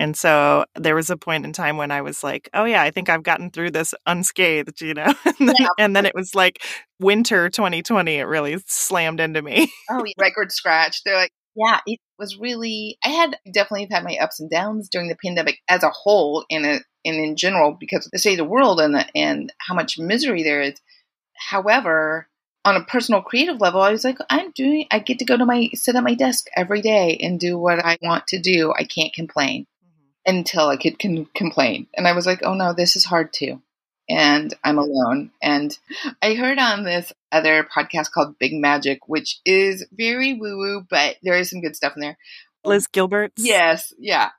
And 0.00 0.16
so 0.16 0.64
there 0.74 0.96
was 0.96 1.08
a 1.08 1.16
point 1.16 1.44
in 1.44 1.52
time 1.52 1.76
when 1.76 1.92
I 1.92 2.02
was 2.02 2.24
like, 2.24 2.50
oh, 2.52 2.64
yeah, 2.64 2.82
I 2.82 2.90
think 2.90 3.08
I've 3.08 3.22
gotten 3.22 3.50
through 3.50 3.70
this 3.70 3.94
unscathed, 4.06 4.80
you 4.80 4.94
know? 4.94 5.14
and, 5.24 5.48
then, 5.48 5.54
yeah. 5.56 5.68
and 5.78 5.94
then 5.94 6.04
it 6.04 6.16
was 6.16 6.34
like 6.34 6.62
winter 6.98 7.48
2020, 7.48 8.16
it 8.16 8.24
really 8.24 8.58
slammed 8.66 9.20
into 9.20 9.40
me. 9.40 9.72
oh, 9.88 10.04
record 10.18 10.50
scratch. 10.50 11.04
They're 11.04 11.16
like, 11.16 11.32
yeah, 11.54 11.78
it 11.86 12.00
was 12.18 12.36
really, 12.38 12.98
I 13.04 13.10
had 13.10 13.36
definitely 13.52 13.86
had 13.88 14.02
my 14.02 14.16
ups 14.20 14.40
and 14.40 14.50
downs 14.50 14.88
during 14.88 15.08
the 15.08 15.16
pandemic 15.24 15.58
as 15.68 15.84
a 15.84 15.90
whole 15.90 16.44
and, 16.50 16.66
a, 16.66 16.80
and 17.04 17.16
in 17.16 17.36
general 17.36 17.76
because 17.78 18.04
of 18.04 18.10
the 18.10 18.18
state 18.18 18.32
of 18.32 18.38
the 18.38 18.50
world 18.50 18.80
and, 18.80 18.96
the, 18.96 19.06
and 19.14 19.52
how 19.58 19.74
much 19.74 19.96
misery 19.96 20.42
there 20.42 20.60
is. 20.60 20.74
However, 21.38 22.28
on 22.64 22.76
a 22.76 22.84
personal 22.84 23.22
creative 23.22 23.60
level, 23.60 23.80
I 23.80 23.92
was 23.92 24.04
like, 24.04 24.18
I'm 24.28 24.50
doing, 24.50 24.86
I 24.90 24.98
get 24.98 25.20
to 25.20 25.24
go 25.24 25.36
to 25.36 25.46
my, 25.46 25.70
sit 25.74 25.96
at 25.96 26.04
my 26.04 26.14
desk 26.14 26.46
every 26.54 26.82
day 26.82 27.16
and 27.20 27.40
do 27.40 27.56
what 27.58 27.78
I 27.78 27.96
want 28.02 28.26
to 28.28 28.38
do. 28.38 28.74
I 28.76 28.84
can't 28.84 29.12
complain 29.12 29.66
mm-hmm. 29.84 30.36
until 30.36 30.68
I 30.68 30.76
could 30.76 30.98
con- 30.98 31.28
complain. 31.34 31.86
And 31.96 32.06
I 32.06 32.12
was 32.12 32.26
like, 32.26 32.40
oh 32.42 32.54
no, 32.54 32.74
this 32.74 32.94
is 32.94 33.04
hard 33.04 33.32
too. 33.32 33.62
And 34.10 34.52
I'm 34.64 34.78
alone. 34.78 35.30
And 35.42 35.76
I 36.22 36.34
heard 36.34 36.58
on 36.58 36.84
this 36.84 37.12
other 37.32 37.66
podcast 37.74 38.10
called 38.10 38.38
Big 38.38 38.52
Magic, 38.54 39.00
which 39.06 39.40
is 39.44 39.86
very 39.92 40.34
woo 40.34 40.58
woo, 40.58 40.86
but 40.88 41.16
there 41.22 41.38
is 41.38 41.50
some 41.50 41.60
good 41.62 41.76
stuff 41.76 41.94
in 41.96 42.02
there. 42.02 42.18
Liz 42.64 42.86
Gilbert? 42.86 43.32
Yes. 43.38 43.94
Yeah. 43.98 44.30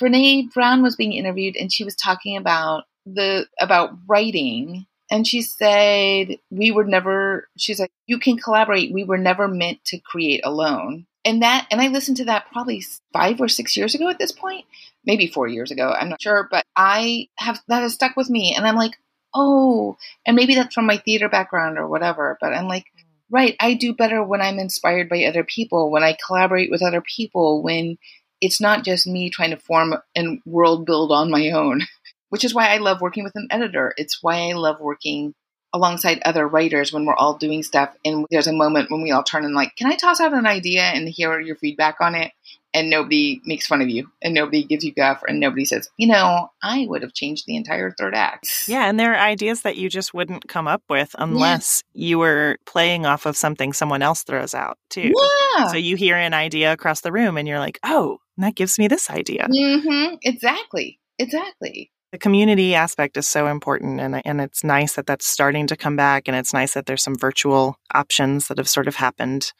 Brene 0.00 0.52
Brown 0.52 0.82
was 0.82 0.96
being 0.96 1.12
interviewed 1.12 1.56
and 1.56 1.72
she 1.72 1.84
was 1.84 1.94
talking 1.94 2.36
about 2.36 2.84
the, 3.06 3.46
about 3.60 3.90
writing 4.08 4.86
and 5.10 5.26
she 5.26 5.42
said, 5.42 6.36
We 6.50 6.70
were 6.70 6.84
never, 6.84 7.48
she's 7.56 7.80
like, 7.80 7.92
You 8.06 8.18
can 8.18 8.38
collaborate. 8.38 8.92
We 8.92 9.04
were 9.04 9.18
never 9.18 9.48
meant 9.48 9.84
to 9.86 9.98
create 9.98 10.42
alone. 10.44 11.06
And 11.24 11.42
that, 11.42 11.66
and 11.70 11.80
I 11.80 11.88
listened 11.88 12.18
to 12.18 12.24
that 12.26 12.50
probably 12.52 12.82
five 13.12 13.40
or 13.40 13.48
six 13.48 13.76
years 13.76 13.94
ago 13.94 14.08
at 14.08 14.18
this 14.18 14.32
point, 14.32 14.64
maybe 15.04 15.26
four 15.26 15.46
years 15.46 15.70
ago. 15.70 15.90
I'm 15.90 16.08
not 16.08 16.22
sure, 16.22 16.48
but 16.50 16.64
I 16.76 17.28
have, 17.36 17.60
that 17.68 17.82
has 17.82 17.94
stuck 17.94 18.16
with 18.16 18.30
me. 18.30 18.54
And 18.56 18.66
I'm 18.66 18.76
like, 18.76 18.92
Oh, 19.34 19.96
and 20.26 20.36
maybe 20.36 20.54
that's 20.54 20.74
from 20.74 20.86
my 20.86 20.96
theater 20.96 21.28
background 21.28 21.78
or 21.78 21.86
whatever. 21.86 22.38
But 22.40 22.54
I'm 22.54 22.66
like, 22.66 22.84
mm. 22.84 23.04
right, 23.30 23.56
I 23.60 23.74
do 23.74 23.94
better 23.94 24.22
when 24.22 24.40
I'm 24.40 24.58
inspired 24.58 25.08
by 25.08 25.24
other 25.24 25.44
people, 25.44 25.90
when 25.90 26.02
I 26.02 26.16
collaborate 26.26 26.70
with 26.70 26.82
other 26.82 27.02
people, 27.02 27.62
when 27.62 27.98
it's 28.40 28.60
not 28.60 28.84
just 28.84 29.06
me 29.06 29.30
trying 29.30 29.50
to 29.50 29.56
form 29.56 29.94
and 30.14 30.40
world 30.46 30.86
build 30.86 31.12
on 31.12 31.30
my 31.30 31.50
own. 31.50 31.82
Which 32.28 32.44
is 32.44 32.54
why 32.54 32.68
I 32.68 32.78
love 32.78 33.00
working 33.00 33.24
with 33.24 33.36
an 33.36 33.48
editor. 33.50 33.94
It's 33.96 34.22
why 34.22 34.50
I 34.50 34.52
love 34.52 34.80
working 34.80 35.34
alongside 35.72 36.20
other 36.24 36.46
writers 36.48 36.92
when 36.92 37.04
we're 37.04 37.14
all 37.14 37.36
doing 37.36 37.62
stuff 37.62 37.94
and 38.04 38.26
there's 38.30 38.46
a 38.46 38.52
moment 38.52 38.90
when 38.90 39.02
we 39.02 39.10
all 39.10 39.22
turn 39.22 39.44
and 39.44 39.54
like, 39.54 39.76
can 39.76 39.90
I 39.90 39.96
toss 39.96 40.20
out 40.20 40.32
an 40.32 40.46
idea 40.46 40.82
and 40.82 41.08
hear 41.08 41.38
your 41.40 41.56
feedback 41.56 41.96
on 42.00 42.14
it? 42.14 42.32
And 42.74 42.90
nobody 42.90 43.40
makes 43.44 43.66
fun 43.66 43.80
of 43.80 43.88
you 43.88 44.10
and 44.22 44.34
nobody 44.34 44.62
gives 44.62 44.84
you 44.84 44.92
guff 44.92 45.22
and 45.26 45.40
nobody 45.40 45.64
says, 45.64 45.88
you 45.96 46.06
know, 46.06 46.50
I 46.62 46.86
would 46.88 47.02
have 47.02 47.14
changed 47.14 47.44
the 47.46 47.56
entire 47.56 47.90
third 47.90 48.14
act. 48.14 48.68
Yeah. 48.68 48.88
And 48.88 49.00
there 49.00 49.14
are 49.14 49.18
ideas 49.18 49.62
that 49.62 49.76
you 49.76 49.88
just 49.88 50.12
wouldn't 50.12 50.48
come 50.48 50.68
up 50.68 50.82
with 50.88 51.14
unless 51.18 51.82
yeah. 51.94 52.08
you 52.08 52.18
were 52.18 52.58
playing 52.66 53.06
off 53.06 53.24
of 53.24 53.38
something 53.38 53.72
someone 53.72 54.02
else 54.02 54.22
throws 54.22 54.54
out 54.54 54.78
too. 54.90 55.12
Yeah. 55.56 55.68
So 55.68 55.78
you 55.78 55.96
hear 55.96 56.16
an 56.16 56.34
idea 56.34 56.72
across 56.72 57.00
the 57.00 57.12
room 57.12 57.38
and 57.38 57.48
you're 57.48 57.58
like, 57.58 57.78
oh, 57.82 58.18
that 58.36 58.54
gives 58.54 58.78
me 58.78 58.86
this 58.86 59.08
idea. 59.08 59.48
Mm-hmm. 59.50 60.16
Exactly. 60.22 61.00
Exactly 61.18 61.90
the 62.12 62.18
community 62.18 62.74
aspect 62.74 63.16
is 63.16 63.26
so 63.26 63.46
important 63.46 64.00
and 64.00 64.20
and 64.24 64.40
it's 64.40 64.64
nice 64.64 64.94
that 64.94 65.06
that's 65.06 65.26
starting 65.26 65.66
to 65.66 65.76
come 65.76 65.96
back 65.96 66.26
and 66.26 66.36
it's 66.36 66.52
nice 66.52 66.74
that 66.74 66.86
there's 66.86 67.02
some 67.02 67.16
virtual 67.16 67.76
options 67.92 68.48
that 68.48 68.58
have 68.58 68.68
sort 68.68 68.88
of 68.88 68.96
happened 68.96 69.52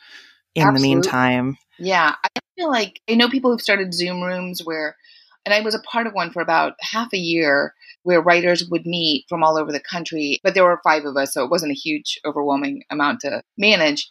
in 0.54 0.62
Absolutely. 0.62 0.88
the 0.88 0.94
meantime. 0.94 1.56
Yeah, 1.78 2.14
I 2.24 2.40
feel 2.56 2.70
like 2.70 3.00
I 3.08 3.14
know 3.14 3.28
people 3.28 3.50
who've 3.50 3.60
started 3.60 3.94
Zoom 3.94 4.22
rooms 4.22 4.62
where 4.64 4.96
and 5.44 5.54
I 5.54 5.60
was 5.60 5.74
a 5.74 5.80
part 5.80 6.06
of 6.06 6.12
one 6.12 6.30
for 6.30 6.42
about 6.42 6.74
half 6.80 7.12
a 7.12 7.18
year 7.18 7.74
where 8.02 8.20
writers 8.20 8.68
would 8.70 8.86
meet 8.86 9.24
from 9.28 9.42
all 9.42 9.58
over 9.58 9.72
the 9.72 9.80
country, 9.80 10.40
but 10.42 10.54
there 10.54 10.64
were 10.64 10.80
5 10.82 11.04
of 11.04 11.16
us 11.16 11.34
so 11.34 11.44
it 11.44 11.50
wasn't 11.50 11.72
a 11.72 11.74
huge 11.74 12.18
overwhelming 12.24 12.82
amount 12.90 13.20
to 13.20 13.42
manage. 13.56 14.10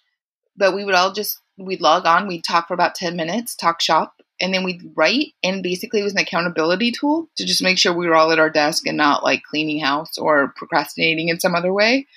But 0.56 0.76
we 0.76 0.86
would 0.86 0.95
all 0.95 1.12
just 1.12 1.39
we'd 1.58 1.82
log 1.82 2.06
on, 2.06 2.28
we'd 2.28 2.43
talk 2.43 2.67
for 2.67 2.73
about 2.73 2.95
10 2.95 3.15
minutes, 3.15 3.56
talk 3.56 3.82
shop, 3.82 4.16
and 4.39 4.54
then 4.54 4.63
we'd 4.63 4.91
write 4.95 5.34
and 5.43 5.63
basically 5.63 6.00
it 6.00 6.04
was 6.04 6.13
an 6.13 6.19
accountability 6.19 6.91
tool 6.91 7.28
to 7.36 7.45
just 7.45 7.63
make 7.63 7.78
sure 7.78 7.93
we 7.93 8.08
were 8.08 8.15
all 8.15 8.32
at 8.32 8.39
our 8.39 8.50
desk 8.50 8.88
and 8.88 8.97
not 8.97 9.23
like 9.23 9.43
cleaning 9.43 9.80
house 9.80 10.17
or 10.17 10.54
procrastinating 10.56 11.30
in 11.30 11.39
some 11.39 11.56
other 11.56 11.73
way. 11.73 12.08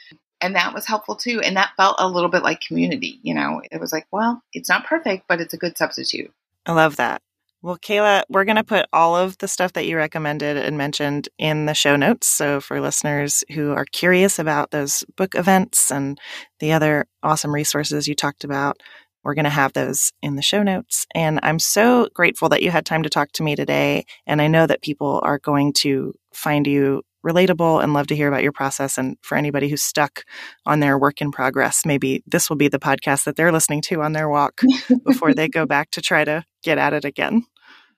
And 0.42 0.56
that 0.56 0.72
was 0.72 0.86
helpful 0.86 1.16
too 1.16 1.40
and 1.40 1.56
that 1.56 1.72
felt 1.76 1.96
a 1.98 2.08
little 2.08 2.30
bit 2.30 2.42
like 2.42 2.60
community 2.60 3.18
you 3.22 3.34
know? 3.34 3.62
It 3.70 3.80
was 3.80 3.92
like 3.92 4.06
well 4.10 4.42
it's 4.52 4.68
not 4.68 4.86
perfect 4.86 5.24
but 5.28 5.40
it's 5.40 5.54
a 5.54 5.58
good 5.58 5.76
substitute. 5.76 6.32
I 6.66 6.72
love 6.72 6.96
that. 6.96 7.22
Well, 7.62 7.76
Kayla, 7.76 8.22
we're 8.30 8.46
going 8.46 8.56
to 8.56 8.64
put 8.64 8.86
all 8.90 9.14
of 9.14 9.36
the 9.36 9.48
stuff 9.48 9.74
that 9.74 9.84
you 9.84 9.98
recommended 9.98 10.56
and 10.56 10.78
mentioned 10.78 11.28
in 11.36 11.66
the 11.66 11.74
show 11.74 11.94
notes. 11.94 12.26
So, 12.26 12.58
for 12.58 12.80
listeners 12.80 13.44
who 13.52 13.72
are 13.72 13.84
curious 13.84 14.38
about 14.38 14.70
those 14.70 15.04
book 15.16 15.34
events 15.34 15.92
and 15.92 16.18
the 16.58 16.72
other 16.72 17.06
awesome 17.22 17.54
resources 17.54 18.08
you 18.08 18.14
talked 18.14 18.44
about, 18.44 18.80
we're 19.22 19.34
going 19.34 19.44
to 19.44 19.50
have 19.50 19.72
those 19.72 20.12
in 20.22 20.36
the 20.36 20.42
show 20.42 20.62
notes. 20.62 21.06
And 21.14 21.40
I'm 21.42 21.58
so 21.58 22.08
grateful 22.14 22.48
that 22.50 22.62
you 22.62 22.70
had 22.70 22.86
time 22.86 23.02
to 23.02 23.10
talk 23.10 23.32
to 23.32 23.42
me 23.42 23.56
today. 23.56 24.04
And 24.26 24.40
I 24.40 24.46
know 24.46 24.66
that 24.66 24.82
people 24.82 25.20
are 25.22 25.38
going 25.38 25.72
to 25.74 26.14
find 26.32 26.66
you 26.66 27.02
relatable 27.24 27.82
and 27.82 27.92
love 27.92 28.06
to 28.08 28.16
hear 28.16 28.28
about 28.28 28.42
your 28.42 28.52
process. 28.52 28.96
And 28.96 29.16
for 29.20 29.36
anybody 29.36 29.68
who's 29.68 29.82
stuck 29.82 30.24
on 30.64 30.80
their 30.80 30.98
work 30.98 31.20
in 31.20 31.32
progress, 31.32 31.84
maybe 31.84 32.22
this 32.26 32.48
will 32.48 32.56
be 32.56 32.68
the 32.68 32.78
podcast 32.78 33.24
that 33.24 33.36
they're 33.36 33.52
listening 33.52 33.82
to 33.82 34.02
on 34.02 34.12
their 34.12 34.28
walk 34.28 34.62
before 35.04 35.34
they 35.34 35.48
go 35.48 35.66
back 35.66 35.90
to 35.92 36.00
try 36.00 36.24
to 36.24 36.44
get 36.62 36.78
at 36.78 36.94
it 36.94 37.04
again. 37.04 37.44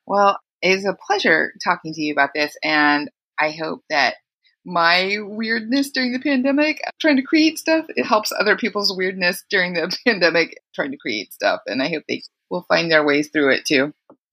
Well, 0.06 0.38
it's 0.60 0.84
a 0.84 0.96
pleasure 1.06 1.52
talking 1.62 1.92
to 1.94 2.00
you 2.00 2.12
about 2.12 2.30
this. 2.34 2.56
And 2.62 3.10
I 3.38 3.50
hope 3.50 3.82
that 3.90 4.14
my 4.64 5.16
weirdness 5.20 5.90
during 5.90 6.12
the 6.12 6.20
pandemic, 6.20 6.80
trying 7.00 7.16
to 7.16 7.22
create 7.22 7.58
stuff, 7.58 7.84
it 7.88 8.04
helps 8.04 8.32
other 8.38 8.56
people's 8.56 8.96
weirdness 8.96 9.44
during 9.50 9.74
the 9.74 9.96
pandemic, 10.06 10.56
trying 10.74 10.90
to 10.92 10.96
create 10.96 11.32
stuff. 11.32 11.60
And 11.66 11.82
I 11.82 11.88
hope 11.88 12.04
they 12.08 12.22
will 12.50 12.64
find 12.68 12.90
their 12.90 13.04
ways 13.04 13.30
through 13.32 13.52
it 13.54 13.64
too. 13.64 13.92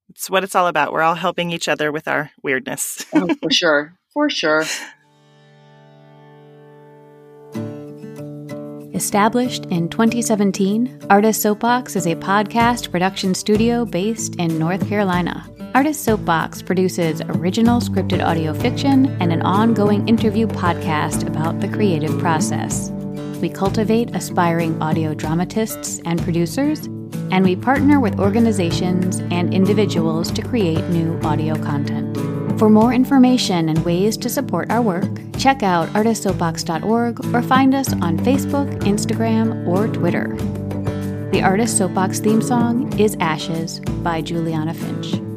It's 0.09 0.29
what 0.29 0.43
it's 0.43 0.55
all 0.55 0.67
about. 0.67 0.91
We're 0.91 1.01
all 1.01 1.15
helping 1.15 1.51
each 1.51 1.67
other 1.67 1.91
with 1.91 2.07
our 2.07 2.31
weirdness. 2.41 3.05
oh, 3.13 3.29
for 3.41 3.51
sure. 3.51 3.93
For 4.13 4.29
sure. 4.29 4.65
Established 8.93 9.65
in 9.67 9.87
2017, 9.87 11.03
Artist 11.09 11.41
Soapbox 11.41 11.95
is 11.95 12.05
a 12.05 12.15
podcast 12.15 12.91
production 12.91 13.33
studio 13.33 13.85
based 13.85 14.35
in 14.35 14.59
North 14.59 14.85
Carolina. 14.89 15.49
Artist 15.79 16.03
Soapbox 16.03 16.61
produces 16.61 17.21
original 17.21 17.79
scripted 17.79 18.21
audio 18.21 18.53
fiction 18.53 19.05
and 19.21 19.31
an 19.31 19.41
ongoing 19.43 20.05
interview 20.09 20.45
podcast 20.45 21.25
about 21.25 21.61
the 21.61 21.69
creative 21.69 22.19
process. 22.19 22.89
We 23.39 23.47
cultivate 23.47 24.13
aspiring 24.13 24.81
audio 24.81 25.13
dramatists 25.13 26.01
and 26.03 26.21
producers, 26.21 26.87
and 27.31 27.45
we 27.45 27.55
partner 27.55 28.01
with 28.01 28.19
organizations 28.19 29.19
and 29.31 29.53
individuals 29.53 30.31
to 30.31 30.41
create 30.41 30.83
new 30.89 31.17
audio 31.21 31.55
content. 31.55 32.17
For 32.59 32.69
more 32.69 32.91
information 32.91 33.69
and 33.69 33.85
ways 33.85 34.17
to 34.17 34.27
support 34.27 34.69
our 34.69 34.81
work, 34.81 35.07
check 35.37 35.63
out 35.63 35.87
artistsoapbox.org 35.93 37.25
or 37.33 37.41
find 37.41 37.73
us 37.73 37.93
on 37.93 38.17
Facebook, 38.17 38.69
Instagram, 38.81 39.65
or 39.65 39.87
Twitter. 39.87 40.35
The 41.31 41.41
Artist 41.41 41.77
Soapbox 41.77 42.19
theme 42.19 42.41
song 42.41 42.99
is 42.99 43.15
Ashes 43.21 43.79
by 44.03 44.21
Juliana 44.21 44.73
Finch. 44.73 45.28